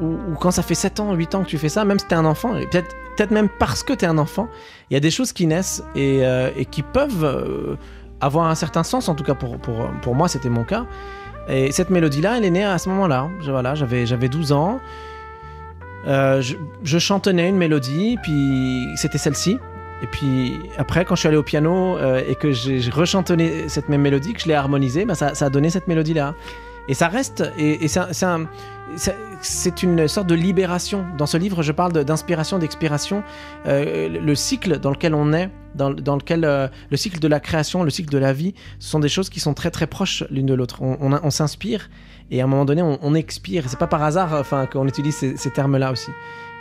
[0.03, 2.17] où, quand ça fait 7 ans, 8 ans que tu fais ça, même si t'es
[2.17, 4.49] un enfant, et peut-être peut même parce que t'es un enfant,
[4.91, 7.77] il y a des choses qui naissent et, euh, qui peuvent euh,
[8.21, 9.09] avoir un certain sens.
[9.09, 10.85] En tout cas, pour, pour, pour moi, c'était mon cas.
[11.49, 13.29] Et cette mélodie-là, elle est née à ce moment-là.
[13.43, 14.81] Voilà, j'avais, j'avais 12 ans.
[16.07, 16.43] Euh,
[16.83, 19.59] je, chantonnais une mélodie, puis c'était celle-ci.
[20.03, 23.89] Et puis après, quand je suis allé au piano euh, et que j'ai rechantonné cette
[23.89, 26.35] même mélodie, que je l'ai harmonisée, bah, ça, ça a donné cette mélodie-là.
[26.89, 28.47] Et ça reste, et, c'est un- c'est un-
[28.97, 31.05] c'est- c'est une sorte de libération.
[31.17, 33.23] Dans ce livre, je parle d'inspiration, d'expiration.
[33.67, 37.41] Euh, le- le cycle dans lequel on est, dans, lequel euh, le cycle de la
[37.41, 40.25] création, le cycle de la vie, ce sont des choses qui sont très très proches
[40.31, 40.83] l'une de l'autre.
[40.83, 41.89] On, s'inspire
[42.31, 43.65] et à un moment donné, on, expire.
[43.69, 46.11] C'est pas par hasard, qu'on utilise ces termes-là aussi.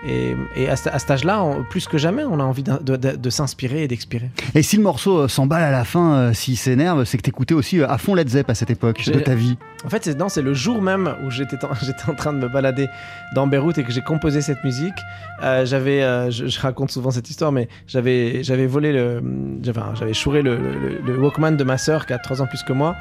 [0.06, 3.16] Et, et à, ce- à cet âge-là, plus que jamais, on a envie de, de-
[3.16, 4.30] de s'inspirer et d'expirer.
[4.54, 7.54] Et si le morceau euh, s'emballe à la fin, euh, s'il s'énerve, c'est que t'écoutais
[7.54, 9.58] aussi euh, à fond Led Zepp à cette époque de ta vie.
[9.86, 12.39] En fait, c'est non, c'est le jour même où j'étais en, j'étais en train de
[12.39, 12.88] me balader
[13.34, 14.93] dans Beyrouth et que j'ai composé cette musique.
[15.41, 19.24] Euh, j'avais, euh, je, je raconte souvent cette histoire, mais j'avais, j'avais volé le,
[19.64, 22.47] j'avais, enfin, j'avais chouré le, le- le Walkman de ma sœur qui a 3 ans
[22.47, 22.95] plus que moi,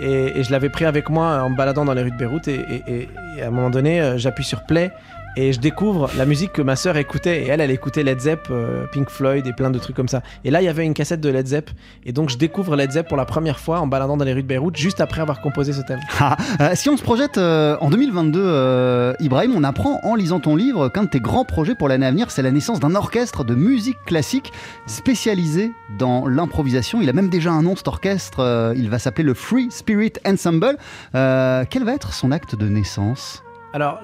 [0.00, 2.48] et, et je l'avais pris avec moi en me baladant dans les rues de Beyrouth.
[2.48, 3.08] Et, et-
[3.42, 4.90] à un moment donné, j'appuie sur play.
[5.36, 7.42] Et je découvre la musique que ma sœur écoutait.
[7.42, 10.22] Et elle, elle écoutait Led Zepp, euh, Pink Floyd et plein de trucs comme ça.
[10.44, 11.70] Et là, il y avait une cassette de Led Zepp.
[12.04, 14.42] Et donc, je découvre Led Zepp pour la première fois en baladant dans les rues
[14.42, 16.00] de Beyrouth, juste après avoir composé ce thème.
[16.20, 20.40] Ah, euh, si on se projette euh, en 2022, euh, Ibrahim, on apprend en lisant
[20.40, 22.94] ton livre qu'un de tes grands projets pour l'année à venir, c'est la naissance d'un
[22.96, 24.52] orchestre de musique classique
[24.86, 27.00] spécialisé dans l'improvisation.
[27.00, 28.74] Il a même déjà un nom, cet orchestre.
[28.76, 30.76] il va s'appeler le Free Spirit Ensemble.
[31.12, 33.42] Quel va être son acte de naissance?
[33.74, 34.00] Alors,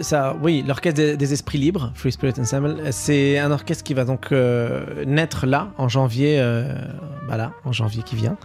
[0.00, 4.32] ça, oui, l'orchestre des, esprits libres, Free Spirit Ensemble, c'est un orchestre qui va donc
[4.32, 6.74] euh, naître là, en janvier, euh,
[7.28, 8.36] bah en janvier qui vient,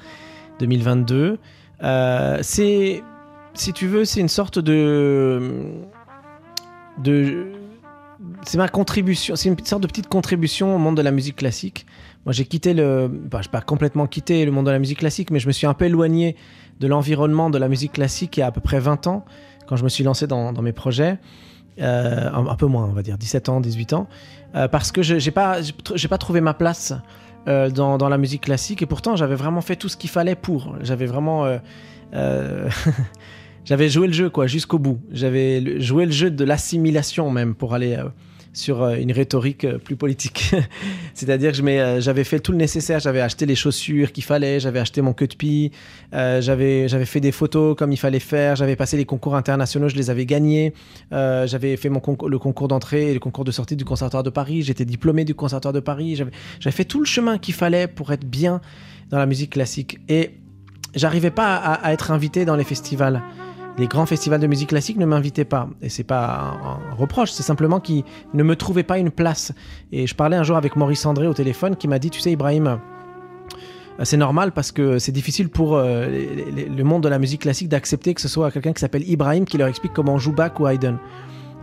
[0.60, 1.40] 2022.
[1.82, 3.04] Euh, c'est,
[3.56, 5.42] si tu veux, c'est une sorte de,
[7.00, 7.48] de,
[8.44, 11.88] c'est ma contribution, c'est une sorte de petite contribution au monde de la musique classique.
[12.26, 15.00] Moi, j'ai quitté le, bah, je n'ai pas complètement quitté le monde de la musique
[15.00, 16.36] classique, mais je me suis un peu éloigné
[16.80, 19.26] de l'environnement de la musique classique il y a à peu près 20 ans
[19.70, 21.20] quand je me suis lancé dans, mes projets,
[21.80, 24.08] euh, un, peu moins, on va dire 17 ans, 18 ans,
[24.56, 25.60] euh, parce que je n'ai pas,
[26.10, 26.92] pas trouvé ma place
[27.48, 30.34] euh, dans, dans la musique classique et pourtant j'avais vraiment fait tout ce qu'il fallait
[30.34, 30.76] pour.
[30.82, 31.46] J'avais vraiment.
[33.64, 35.00] j'avais joué le jeu quoi jusqu'au bout.
[35.12, 37.96] J'avais joué le jeu de l'assimilation même pour aller
[38.54, 40.54] sur euh, une rhétorique euh, plus politique.
[41.14, 44.80] C'est-à-dire que euh, j'avais fait tout le nécessaire, j'avais acheté les chaussures qu'il fallait, j'avais
[44.80, 45.72] acheté mon queue de pie,
[46.12, 50.10] j'avais, fait des photos comme il fallait faire, j'avais passé les concours internationaux, je les
[50.10, 50.74] avais gagnés,
[51.12, 54.86] j'avais fait le concours d'entrée et le concours de sortie du Conservatoire de Paris, j'étais
[54.86, 58.26] diplômé du Conservatoire de Paris, j'avais, j'avais fait tout le chemin qu'il fallait pour être
[58.26, 58.62] bien
[59.10, 60.00] dans la musique classique.
[60.10, 60.32] Et
[60.96, 63.22] j'arrivais pas à, à être invité dans les festivals.
[63.80, 65.70] Les grands festivals de musique classique ne m'invitaient pas.
[65.82, 68.04] Et c'est pas un, reproche, c'est simplement qu'ils
[68.34, 69.54] ne me trouvaient pas une place.
[69.94, 72.34] Et je parlais un jour avec Maurice André au téléphone qui m'a dit, tu sais
[72.34, 72.78] Ibrahim, euh,
[74.04, 78.14] c'est normal parce que c'est difficile pour euh, le monde de la musique classique d'accepter
[78.14, 80.68] que ce soit quelqu'un qui s'appelle Ibrahim qui leur explique comment on joue Bach ou
[80.68, 80.98] Haydn.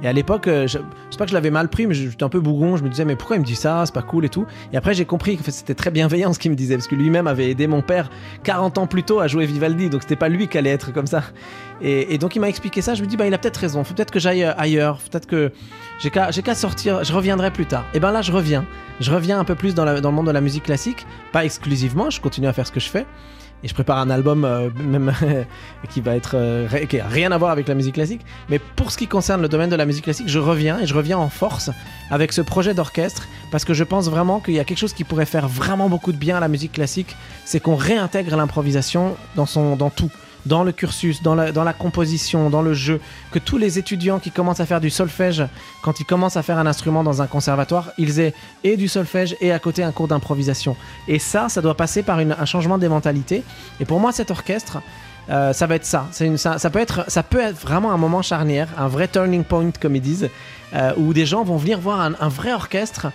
[0.03, 2.22] Et à l'époque, euh, je, je sais pas que je l'avais mal pris, mais j'étais
[2.22, 2.76] un peu bougon.
[2.76, 4.47] Je me disais, mais pourquoi il me dit ça C'est pas cool et tout.
[4.72, 7.26] Et après, j'ai compris que c'était très bienveillant ce qu'il me disait, parce que lui-même
[7.26, 8.11] avait aidé mon père
[8.42, 11.07] 40 ans plus tôt à jouer Vivaldi, donc c'était pas lui qui allait être comme
[11.07, 11.22] ça.
[11.80, 12.94] Et, donc il m'a expliqué ça.
[12.94, 13.84] Je me dis, bah il a peut-être raison.
[13.84, 14.99] Faut peut-être que j'aille euh, ailleurs.
[15.11, 15.53] Peut-être que
[15.99, 17.05] j'ai qu'à sortir.
[17.05, 17.84] Je reviendrai plus tard.
[17.94, 18.64] Et ben là, je reviens.
[19.01, 22.11] Je reviens un peu plus dans le monde de la musique classique, pas exclusivement.
[22.11, 23.07] Je continue à faire ce que je fais.
[23.66, 25.12] Et je prépare un album euh, même
[25.90, 28.20] qui va être euh, qui a rien à voir avec la musique classique.
[28.48, 30.94] Mais pour ce qui concerne le domaine de la musique classique, je reviens et je
[30.94, 31.70] reviens en force
[32.12, 35.02] avec ce projet d'orchestre parce que je pense vraiment qu'il y a quelque chose qui
[35.02, 39.46] pourrait faire vraiment beaucoup de bien à la musique classique, c'est qu'on réintègre l'improvisation dans
[39.46, 40.12] son dans tout,
[40.47, 43.01] dans le cursus, dans la, composition, dans le jeu,
[43.32, 45.44] que tous les étudiants qui commencent à faire du solfège,
[45.82, 48.34] quand ils commencent à faire un instrument dans un conservatoire, ils aient
[48.64, 50.76] et du solfège et à côté un cours d'improvisation.
[51.09, 53.42] Et ça, ça doit passer par un changement des mentalités.
[53.80, 54.78] Et pour moi, cet orchestre,
[55.28, 56.07] Euh, ça va être ça.
[56.36, 59.97] Ça, peut être, ça peut être vraiment un moment charnière, un vrai turning point comme
[59.97, 60.30] ils disent,
[60.72, 63.09] euh, où des gens vont venir voir un vrai orchestre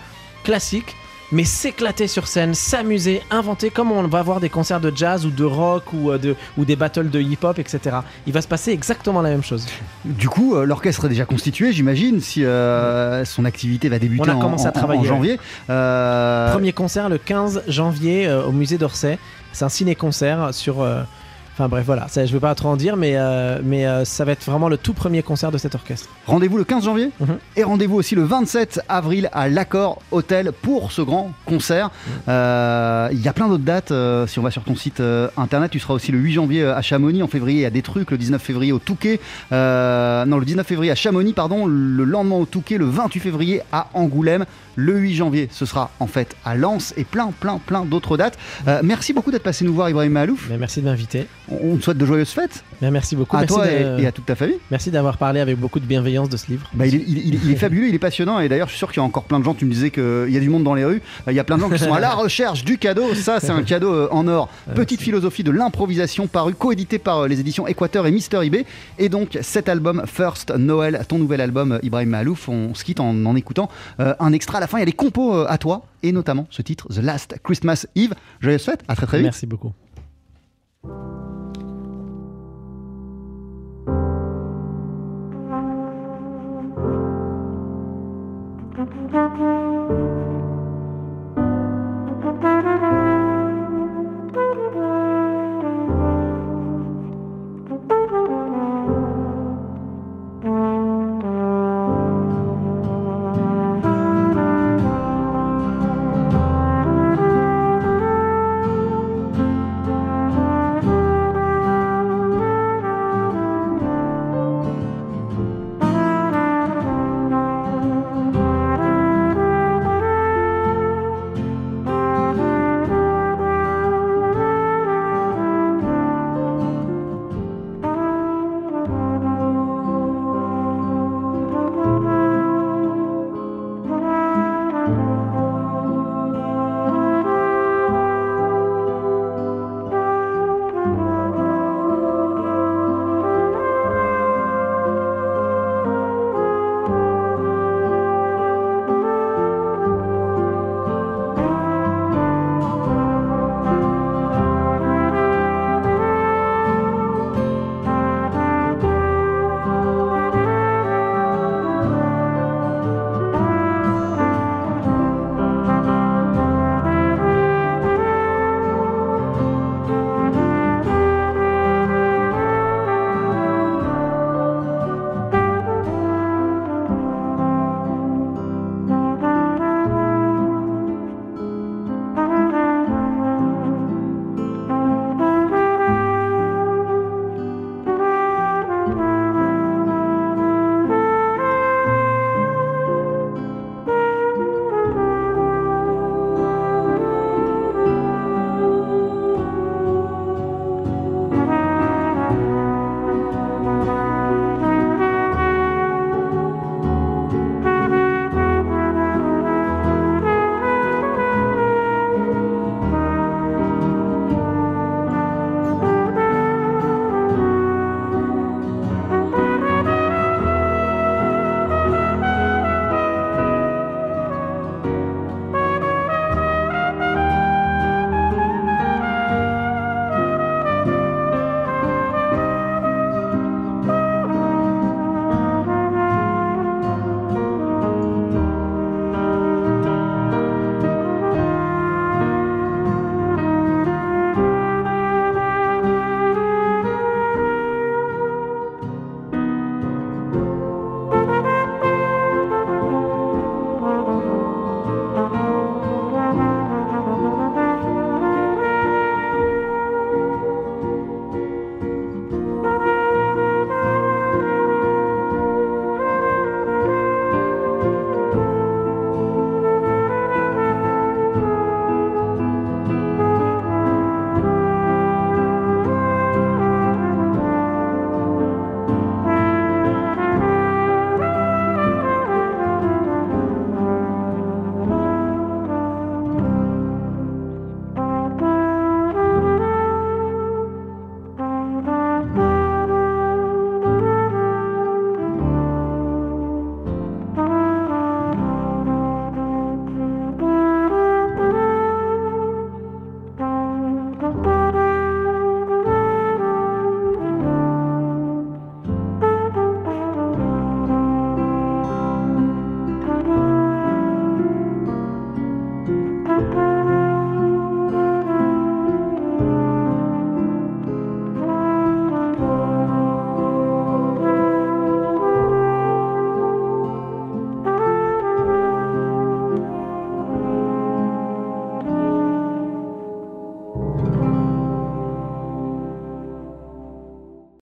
[0.44, 0.96] classique,
[1.32, 5.30] mais s'éclater sur scène, s'amuser, inventer, comme on va voir des concerts de jazz ou
[5.32, 7.98] de rock ou, euh, de, ou des battles de hip-hop, etc.
[8.28, 9.66] Il va se passer exactement la même chose.
[10.06, 14.32] Du coup, euh, l'orchestre est déjà constitué, j'imagine, si euh, son activité va débuter On
[14.32, 15.40] a en, commencé à en- en travailler, janvier.
[15.70, 19.18] Euh, Premier concert le 15 janvier euh, au musée d'Orsay.
[19.54, 20.86] C'est un ciné-concert sur.
[21.54, 24.06] Enfin bref, voilà, ça, je ne vais pas trop en dire, mais, euh, mais euh,
[24.06, 26.08] ça va être vraiment le tout premier concert de cet orchestre.
[26.26, 27.38] Rendez-vous le 15 janvier Mhm.
[27.58, 31.91] et rendez-vous aussi le 27 avril à l'Accord Hôtel pour ce grand concert.
[32.30, 33.91] Euh, Il y a plein d'autres dates.
[34.30, 35.02] si on va sur ton site
[35.38, 38.18] internet, tu seras aussi le 8 janvier à Chamonix, en février à des trucs, le
[38.18, 39.20] 19 février au Touquet,
[39.52, 43.88] non le 19 février à Chamonix, pardon, le lendemain au Touquet, le 28 février à
[43.93, 44.45] Angoulême,
[44.76, 48.38] le 8 janvier ce sera en fait à Lens et plein plein plein d'autres dates.
[48.68, 50.48] Euh, merci beaucoup d'être passé nous voir Ibrahim Malouf.
[50.50, 51.28] Mais merci de m'inviter.
[51.50, 53.36] On te souhaite de joyeuses fêtes Mais merci beaucoup.
[53.36, 54.58] à merci toi et- et à toute ta famille.
[54.72, 56.70] Merci d'avoir parlé avec beaucoup de bienveillance de ce livre.
[56.74, 58.78] Bah, il, est, il est- il est fabuleux, il est passionnant et d'ailleurs je suis
[58.80, 60.50] sûr qu'il y a encore plein de gens, tu me disais qu'il y a du
[60.50, 62.12] monde dans les rues, Euh, il y a plein de gens qui sont à la
[62.16, 64.50] recherche du cadeau, ça c'est un cadeau euh, en or.
[64.76, 68.66] Petite philosophie de l'improvisation paru, coédité par les éditions Équateur et Mister eBay
[69.00, 73.26] et donc cet album First Noël, ton nouvel album Ibrahim Malouf, on se quitte en,
[73.26, 73.70] en écoutant
[74.00, 76.12] euh, un extra à la fin, il y a des compos euh, à toi et
[76.12, 78.14] notamment ce titre The Last Christmas Eve.
[78.39, 79.26] Joyeuse fête, à très très vite.
[79.26, 79.74] Merci beaucoup.
[92.34, 92.95] Thank